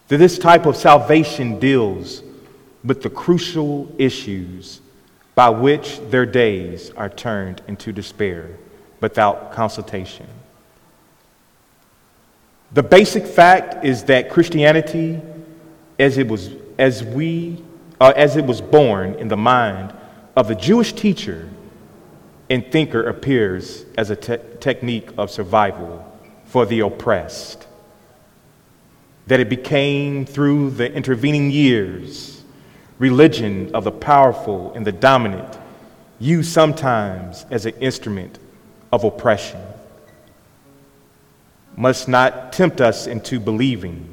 that 0.07 0.17
this 0.17 0.37
type 0.37 0.65
of 0.65 0.75
salvation 0.75 1.59
deals 1.59 2.21
with 2.83 3.01
the 3.01 3.09
crucial 3.09 3.93
issues 3.97 4.81
by 5.33 5.49
which 5.49 5.99
their 6.09 6.25
days 6.25 6.91
are 6.91 7.09
turned 7.09 7.61
into 7.67 7.91
despair 7.91 8.49
without 9.01 9.51
consultation. 9.51 10.27
The 12.71 12.83
basic 12.83 13.25
fact 13.25 13.83
is 13.83 14.03
that 14.03 14.29
Christianity, 14.29 15.21
as 15.99 16.17
it 16.17 16.27
was, 16.27 16.49
as 16.77 17.03
we, 17.03 17.63
uh, 17.99 18.13
as 18.15 18.37
it 18.37 18.45
was 18.45 18.61
born 18.61 19.15
in 19.15 19.27
the 19.27 19.37
mind 19.37 19.93
of 20.35 20.47
the 20.47 20.55
Jewish 20.55 20.93
teacher 20.93 21.49
and 22.49 22.71
thinker, 22.71 23.03
appears 23.03 23.85
as 23.97 24.09
a 24.09 24.15
te- 24.15 24.37
technique 24.59 25.09
of 25.17 25.31
survival 25.31 26.05
for 26.45 26.65
the 26.65 26.81
oppressed. 26.81 27.67
That 29.27 29.39
it 29.39 29.49
became 29.49 30.25
through 30.25 30.71
the 30.71 30.91
intervening 30.91 31.49
years 31.49 32.35
religion 32.97 33.73
of 33.75 33.83
the 33.83 33.91
powerful 33.91 34.73
and 34.73 34.85
the 34.85 34.91
dominant, 34.91 35.57
used 36.19 36.51
sometimes 36.51 37.45
as 37.51 37.65
an 37.65 37.73
instrument 37.79 38.39
of 38.91 39.03
oppression 39.03 39.61
must 41.77 42.07
not 42.07 42.53
tempt 42.53 42.79
us 42.79 43.05
into 43.05 43.37
believing 43.37 44.09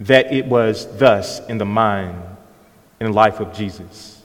that 0.00 0.32
it 0.32 0.46
was 0.46 0.86
thus 0.96 1.46
in 1.48 1.58
the 1.58 1.66
mind 1.66 2.22
and 3.00 3.14
life 3.14 3.38
of 3.38 3.52
Jesus. 3.52 4.19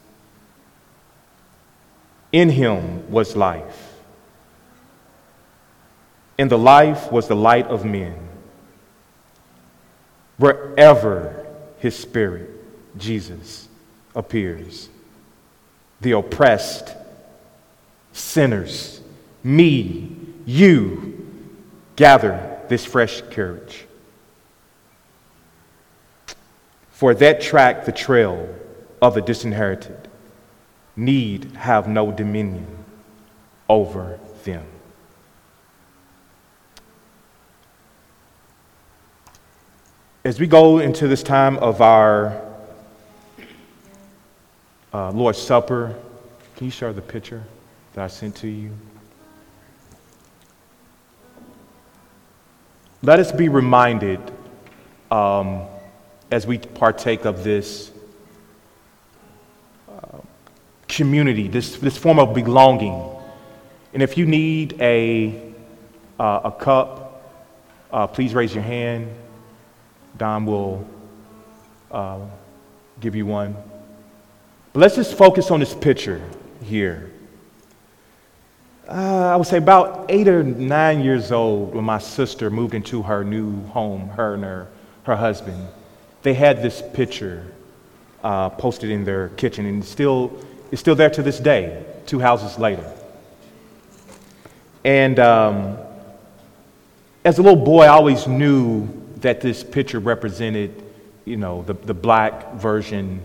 In 2.36 2.50
him 2.50 3.10
was 3.10 3.38
life, 3.38 3.94
and 6.38 6.52
the 6.52 6.58
life 6.58 7.10
was 7.10 7.30
the 7.30 7.36
light 7.36 7.66
of 7.68 7.86
men. 7.86 8.28
Wherever 10.36 11.48
his 11.78 11.98
spirit, 11.98 12.50
Jesus, 12.98 13.70
appears, 14.14 14.90
the 16.02 16.12
oppressed, 16.12 16.94
sinners, 18.12 19.00
me, 19.42 20.18
you, 20.46 21.26
gather 21.96 22.60
this 22.68 22.84
fresh 22.84 23.22
courage. 23.32 23.86
For 26.92 27.14
that 27.14 27.40
track 27.40 27.86
the 27.86 27.94
trail 27.94 28.54
of 29.02 29.14
the 29.14 29.22
disinherited 29.22 30.05
need 30.96 31.52
have 31.56 31.88
no 31.88 32.12
dominion 32.12 32.68
over 33.68 34.20
them. 34.44 34.66
As 40.24 40.40
we 40.40 40.48
go 40.48 40.80
into 40.80 41.08
this 41.08 41.22
time 41.22 41.58
of 41.58 41.82
our 41.82 42.42
uh, 44.94 45.12
Lord's 45.12 45.40
Supper, 45.40 45.96
can 46.56 46.66
you 46.66 46.72
share 46.72 46.94
the 46.94 47.02
picture 47.02 47.44
that 47.94 48.06
I 48.06 48.08
sent 48.08 48.36
to 48.38 48.48
you? 48.48 48.72
Let 53.04 53.20
us 53.20 53.32
be 53.32 53.50
reminded 53.50 54.20
um, 55.12 55.68
as 56.32 56.48
we 56.48 56.58
partake 56.58 57.26
of 57.26 57.44
this 57.44 57.92
uh, 59.88 60.20
community, 60.96 61.48
this, 61.48 61.78
this 61.78 61.98
form 61.98 62.20
of 62.20 62.34
belonging. 62.34 63.04
And 63.94 64.02
if 64.02 64.18
you 64.18 64.26
need 64.26 64.80
a, 64.82 65.54
uh, 66.20 66.42
a 66.46 66.52
cup, 66.52 67.22
uh, 67.92 68.08
please 68.08 68.34
raise 68.34 68.54
your 68.54 68.64
hand. 68.64 69.14
Don 70.18 70.46
will 70.46 70.88
uh, 71.92 72.20
give 73.00 73.16
you 73.16 73.26
one. 73.26 73.56
But 74.74 74.80
let's 74.80 74.96
just 74.96 75.18
focus 75.18 75.52
on 75.52 75.60
this 75.60 75.74
picture 75.74 76.22
here. 76.64 77.12
Uh, 78.88 79.32
I 79.34 79.36
would 79.36 79.48
say 79.48 79.58
about 79.58 80.06
eight 80.10 80.28
or 80.28 80.44
nine 80.44 81.02
years 81.02 81.32
old 81.32 81.74
when 81.74 81.86
my 81.86 81.98
sister 81.98 82.50
moved 82.50 82.74
into 82.74 83.02
her 83.02 83.24
new 83.24 83.64
home, 83.68 84.10
her 84.10 84.36
and 84.36 84.44
her, 84.44 84.68
her 85.04 85.16
husband. 85.16 85.68
They 86.22 86.34
had 86.34 86.62
this 86.62 86.84
picture 86.94 87.46
uh, 88.24 88.50
posted 88.50 88.92
in 88.92 89.04
their 89.04 89.30
kitchen, 89.30 89.66
and 89.66 89.84
still, 89.84 90.38
it's 90.72 90.82
still 90.82 90.96
there 90.96 91.10
to 91.10 91.24
this 91.24 91.40
day, 91.40 91.86
two 92.06 92.20
houses 92.20 92.58
later. 92.58 92.92
And 94.84 95.20
um, 95.20 95.78
as 97.24 97.40
a 97.40 97.42
little 97.42 97.64
boy, 97.64 97.86
I 97.86 97.90
always 97.90 98.28
knew 98.28 98.88
that 99.18 99.42
this 99.42 99.64
picture 99.64 100.00
represented, 100.00 100.84
you 101.26 101.38
know, 101.38 101.64
the, 101.64 101.74
the 101.74 101.94
black 101.94 102.54
version 102.54 103.22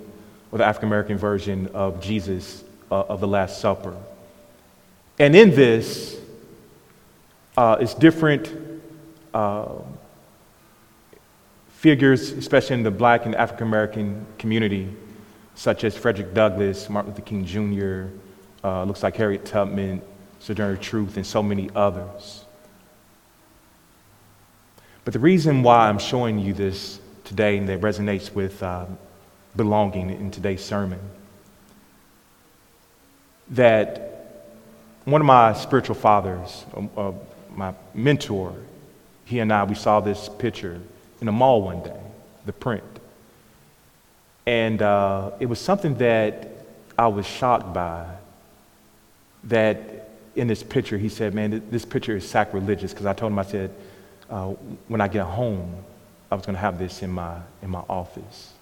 or 0.53 0.59
the 0.59 0.65
African 0.65 0.89
American 0.89 1.19
version 1.19 1.69
of 1.75 2.01
Jesus 2.01 2.65
uh, 2.91 3.01
of 3.03 3.21
the 3.21 3.29
Last 3.29 3.61
Supper. 3.61 3.97
And 5.19 5.37
in 5.37 5.51
this, 5.51 6.19
uh, 7.57 7.77
it's 7.79 7.95
different 7.95 8.51
uh, 9.35 9.67
figures, 11.69 12.33
especially 12.33 12.75
in 12.75 12.83
the 12.83 12.91
black 12.91 13.27
and 13.27 13.35
African 13.35 13.67
American 13.67 14.27
community, 14.39 14.89
such 15.61 15.85
as 15.85 15.95
Frederick 15.95 16.33
Douglass, 16.33 16.89
Martin 16.89 17.13
Luther 17.13 17.21
King 17.21 17.45
Jr., 17.45 18.07
uh, 18.67 18.83
looks 18.85 19.03
like 19.03 19.15
Harriet 19.15 19.45
Tubman, 19.45 20.01
Sojourner 20.39 20.79
Truth, 20.79 21.19
and 21.19 21.27
so 21.27 21.43
many 21.43 21.69
others. 21.77 22.47
But 25.05 25.13
the 25.13 25.19
reason 25.19 25.63
why 25.63 25.91
I'm 25.91 25.99
showing 25.99 26.39
you 26.39 26.55
this 26.55 26.99
today 27.25 27.59
and 27.59 27.69
that 27.69 27.83
resonates 27.83 28.33
with 28.35 28.63
uh, 28.63 28.87
belonging 29.55 30.09
in 30.09 30.31
today's 30.31 30.65
sermon, 30.65 30.99
that 33.51 34.47
one 35.05 35.21
of 35.21 35.27
my 35.27 35.53
spiritual 35.53 35.95
fathers, 35.95 36.65
uh, 36.75 36.87
uh, 36.99 37.13
my 37.55 37.75
mentor, 37.93 38.55
he 39.27 39.41
and 39.41 39.53
I, 39.53 39.65
we 39.65 39.75
saw 39.75 40.01
this 40.01 40.31
picture 40.39 40.81
in 41.21 41.29
a 41.29 41.33
mall 41.33 41.61
one 41.61 41.83
day, 41.83 42.01
the 42.47 42.55
print. 42.55 43.00
And 44.51 44.83
uh, 44.83 45.31
it 45.39 45.47
was 45.47 45.61
something 45.61 45.95
that 45.99 46.49
I 46.99 47.07
was 47.07 47.25
shocked 47.25 47.73
by. 47.73 48.05
That 49.45 50.11
in 50.35 50.49
this 50.49 50.65
picture, 50.65 50.99
he 50.99 51.09
said, 51.09 51.35
Man, 51.35 51.63
this 51.71 51.85
picture 51.85 52.17
is 52.17 52.29
sacrilegious. 52.29 52.93
Because 52.93 53.07
I 53.07 53.13
told 53.13 53.31
him, 53.31 53.39
I 53.39 53.45
said, 53.45 53.73
uh, 54.29 54.49
when 54.89 55.01
I 55.01 55.07
get 55.07 55.25
home, 55.25 55.85
I 56.33 56.35
was 56.35 56.45
going 56.45 56.57
to 56.57 56.61
have 56.61 56.81
this 56.81 57.01
in 57.01 57.13
my, 57.13 57.39
in 57.63 57.71
my 57.71 57.85
office. 57.89 58.53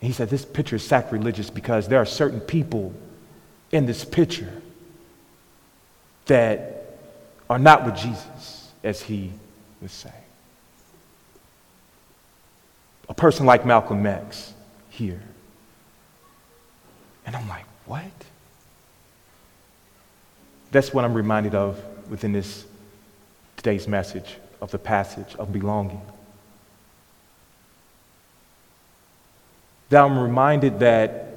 And 0.00 0.08
he 0.08 0.12
said, 0.12 0.28
This 0.28 0.44
picture 0.44 0.74
is 0.74 0.84
sacrilegious 0.84 1.48
because 1.48 1.86
there 1.86 2.00
are 2.00 2.04
certain 2.04 2.40
people 2.40 2.92
in 3.70 3.86
this 3.86 4.04
picture 4.04 4.60
that 6.26 6.98
are 7.48 7.60
not 7.60 7.86
with 7.86 7.94
Jesus, 7.94 8.72
as 8.82 9.02
he 9.02 9.30
was 9.80 9.92
say. 9.92 10.21
A 13.12 13.14
person 13.14 13.44
like 13.44 13.66
Malcolm 13.66 14.06
X 14.06 14.54
here. 14.88 15.20
And 17.26 17.36
I'm 17.36 17.46
like, 17.46 17.66
what? 17.84 18.04
That's 20.70 20.94
what 20.94 21.04
I'm 21.04 21.12
reminded 21.12 21.54
of 21.54 21.78
within 22.08 22.32
this 22.32 22.64
today's 23.58 23.86
message 23.86 24.38
of 24.62 24.70
the 24.70 24.78
passage 24.78 25.36
of 25.36 25.52
belonging. 25.52 26.00
That 29.90 30.02
I'm 30.02 30.18
reminded 30.18 30.78
that 30.80 31.32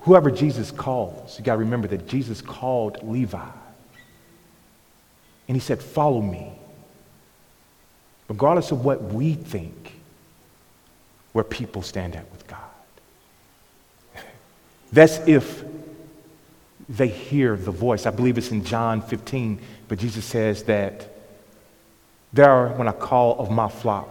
Whoever 0.00 0.30
Jesus 0.30 0.70
calls, 0.70 1.38
you 1.38 1.44
got 1.44 1.52
to 1.52 1.58
remember 1.60 1.86
that 1.88 2.08
Jesus 2.08 2.40
called 2.40 2.98
Levi. 3.08 3.38
And 5.46 5.54
he 5.54 5.60
said, 5.60 5.82
Follow 5.82 6.22
me. 6.22 6.52
Regardless 8.32 8.72
of 8.72 8.82
what 8.82 9.02
we 9.02 9.34
think, 9.34 9.92
where 11.34 11.44
people 11.44 11.82
stand 11.82 12.16
at 12.16 12.24
with 12.32 12.46
God. 12.46 12.58
That's 14.90 15.18
if 15.28 15.62
they 16.88 17.08
hear 17.08 17.56
the 17.56 17.70
voice. 17.70 18.06
I 18.06 18.10
believe 18.10 18.38
it's 18.38 18.50
in 18.50 18.64
John 18.64 19.02
15, 19.02 19.60
but 19.86 19.98
Jesus 19.98 20.24
says 20.24 20.62
that 20.62 21.14
there 22.32 22.50
are, 22.50 22.68
when 22.68 22.88
I 22.88 22.92
call 22.92 23.38
of 23.38 23.50
my 23.50 23.68
flock, 23.68 24.08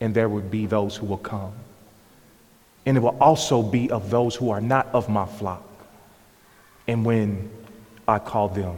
and 0.00 0.14
there 0.14 0.28
will 0.28 0.42
be 0.42 0.66
those 0.66 0.94
who 0.94 1.06
will 1.06 1.18
come. 1.18 1.52
And 2.86 2.96
it 2.96 3.00
will 3.00 3.18
also 3.20 3.64
be 3.64 3.90
of 3.90 4.10
those 4.10 4.36
who 4.36 4.50
are 4.50 4.60
not 4.60 4.86
of 4.92 5.08
my 5.08 5.26
flock. 5.26 5.66
And 6.86 7.04
when 7.04 7.50
I 8.06 8.20
call 8.20 8.48
them, 8.48 8.76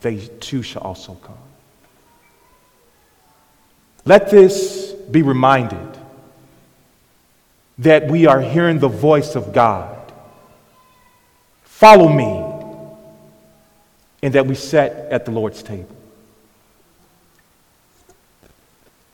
they 0.00 0.26
too 0.40 0.62
shall 0.62 0.82
also 0.82 1.12
come. 1.16 1.43
Let 4.04 4.30
this 4.30 4.92
be 5.10 5.22
reminded 5.22 5.98
that 7.78 8.06
we 8.08 8.26
are 8.26 8.40
hearing 8.40 8.78
the 8.78 8.88
voice 8.88 9.34
of 9.34 9.52
God. 9.52 10.12
Follow 11.62 12.08
me. 12.08 12.52
And 14.22 14.34
that 14.34 14.46
we 14.46 14.54
sat 14.54 14.92
at 15.10 15.24
the 15.26 15.30
Lord's 15.30 15.62
table. 15.62 15.94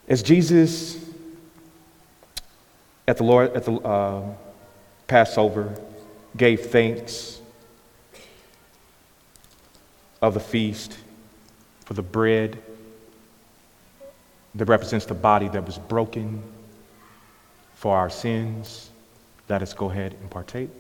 As 0.07 0.23
Jesus 0.23 0.97
at 3.09 3.17
the 3.17 3.25
Lord 3.25 3.53
at 3.57 3.65
the 3.65 3.73
uh, 3.73 4.23
Passover 5.09 5.75
gave 6.37 6.67
thanks 6.67 7.41
of 10.23 10.35
the 10.35 10.41
feast 10.41 10.97
for 11.85 11.95
the 11.95 12.03
bread 12.03 12.63
that 14.55 14.65
represents 14.67 15.07
the 15.07 15.15
body 15.15 15.49
that 15.49 15.65
was 15.65 15.79
broken 15.79 16.43
for 17.75 17.97
our 17.97 18.11
sins. 18.11 18.91
Let 19.49 19.63
us 19.63 19.73
go 19.73 19.91
ahead 19.91 20.15
and 20.21 20.31
partake. 20.31 20.71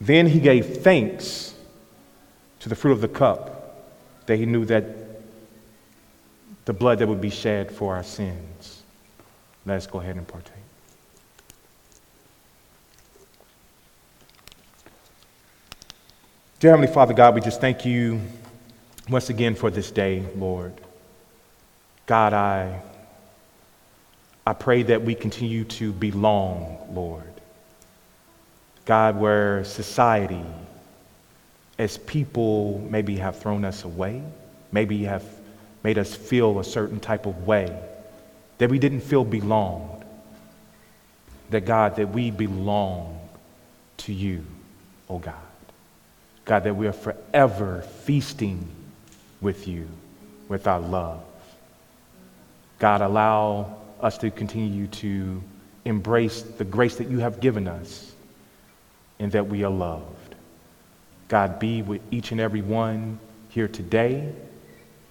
Then 0.00 0.26
he 0.26 0.40
gave 0.40 0.78
thanks 0.78 1.54
to 2.60 2.68
the 2.68 2.74
fruit 2.74 2.92
of 2.92 3.00
the 3.00 3.08
cup 3.08 3.86
that 4.26 4.36
he 4.36 4.46
knew 4.46 4.64
that 4.64 4.84
the 6.64 6.72
blood 6.72 6.98
that 7.00 7.08
would 7.08 7.20
be 7.20 7.30
shed 7.30 7.70
for 7.70 7.94
our 7.96 8.02
sins. 8.02 8.82
Let 9.66 9.76
us 9.76 9.86
go 9.86 10.00
ahead 10.00 10.16
and 10.16 10.26
partake. 10.26 10.54
Dear 16.60 16.72
Heavenly 16.72 16.92
Father 16.92 17.14
God, 17.14 17.34
we 17.34 17.40
just 17.40 17.60
thank 17.60 17.84
you 17.84 18.20
once 19.10 19.28
again 19.28 19.56
for 19.56 19.70
this 19.70 19.90
day, 19.90 20.24
Lord. 20.36 20.72
God, 22.06 22.32
I, 22.32 22.80
I 24.46 24.52
pray 24.52 24.84
that 24.84 25.02
we 25.02 25.16
continue 25.16 25.64
to 25.64 25.92
belong, 25.92 26.78
Lord. 26.92 27.24
God, 28.84 29.18
where 29.18 29.64
society, 29.64 30.44
as 31.76 31.98
people 31.98 32.86
maybe 32.88 33.16
have 33.16 33.38
thrown 33.38 33.64
us 33.64 33.82
away, 33.82 34.22
maybe 34.70 35.04
have 35.04 35.24
made 35.82 35.98
us 35.98 36.14
feel 36.14 36.60
a 36.60 36.64
certain 36.64 37.00
type 37.00 37.26
of 37.26 37.46
way, 37.46 37.76
that 38.58 38.70
we 38.70 38.78
didn't 38.78 39.00
feel 39.00 39.24
belonged. 39.24 40.04
That 41.50 41.64
God, 41.64 41.96
that 41.96 42.10
we 42.10 42.30
belong 42.30 43.18
to 43.98 44.12
you, 44.12 44.44
oh 45.08 45.18
God. 45.18 45.34
God, 46.44 46.62
that 46.62 46.74
we 46.74 46.86
are 46.86 46.92
forever 46.92 47.82
feasting 48.04 48.68
with 49.40 49.66
you, 49.66 49.88
with 50.48 50.66
our 50.66 50.80
love. 50.80 51.22
God, 52.78 53.00
allow 53.00 53.76
us 54.00 54.18
to 54.18 54.30
continue 54.30 54.86
to 54.86 55.42
embrace 55.84 56.42
the 56.42 56.64
grace 56.64 56.96
that 56.96 57.08
you 57.08 57.18
have 57.18 57.40
given 57.40 57.68
us 57.68 58.12
and 59.18 59.30
that 59.32 59.46
we 59.46 59.64
are 59.64 59.70
loved. 59.70 60.34
God, 61.28 61.58
be 61.58 61.82
with 61.82 62.00
each 62.10 62.32
and 62.32 62.40
every 62.40 62.62
one 62.62 63.18
here 63.50 63.68
today 63.68 64.32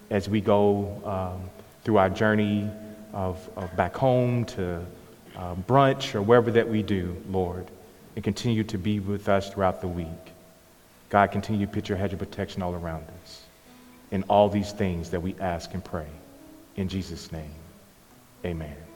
as 0.10 0.28
we 0.28 0.42
go 0.42 1.02
um, 1.06 1.50
through 1.84 1.98
our 1.98 2.10
journey 2.10 2.70
of, 3.14 3.50
of 3.56 3.76
back 3.76 3.96
home 3.96 4.46
to 4.46 4.86
uh, 5.38 5.56
brunch 5.68 6.16
or 6.16 6.22
wherever 6.22 6.52
that 6.52 6.68
we 6.68 6.84
do, 6.84 7.16
Lord, 7.30 7.68
and 8.16 8.24
continue 8.24 8.64
to 8.66 8.78
be 8.78 9.00
with 9.00 9.30
us 9.30 9.50
throughout 9.50 9.82
the 9.82 9.88
week. 9.88 10.08
God, 11.10 11.32
continue 11.32 11.66
to 11.66 11.72
put 11.72 11.88
your 11.88 11.98
hedge 11.98 12.14
of 12.14 12.20
protection 12.20 12.62
all 12.62 12.74
around 12.74 13.06
us. 13.24 13.44
In 14.12 14.24
all 14.24 14.50
these 14.50 14.72
things 14.72 15.10
that 15.12 15.22
we 15.22 15.36
ask 15.40 15.74
and 15.74 15.84
pray. 15.84 16.08
In 16.76 16.88
Jesus' 16.88 17.32
name, 17.32 17.54
amen. 18.46 18.89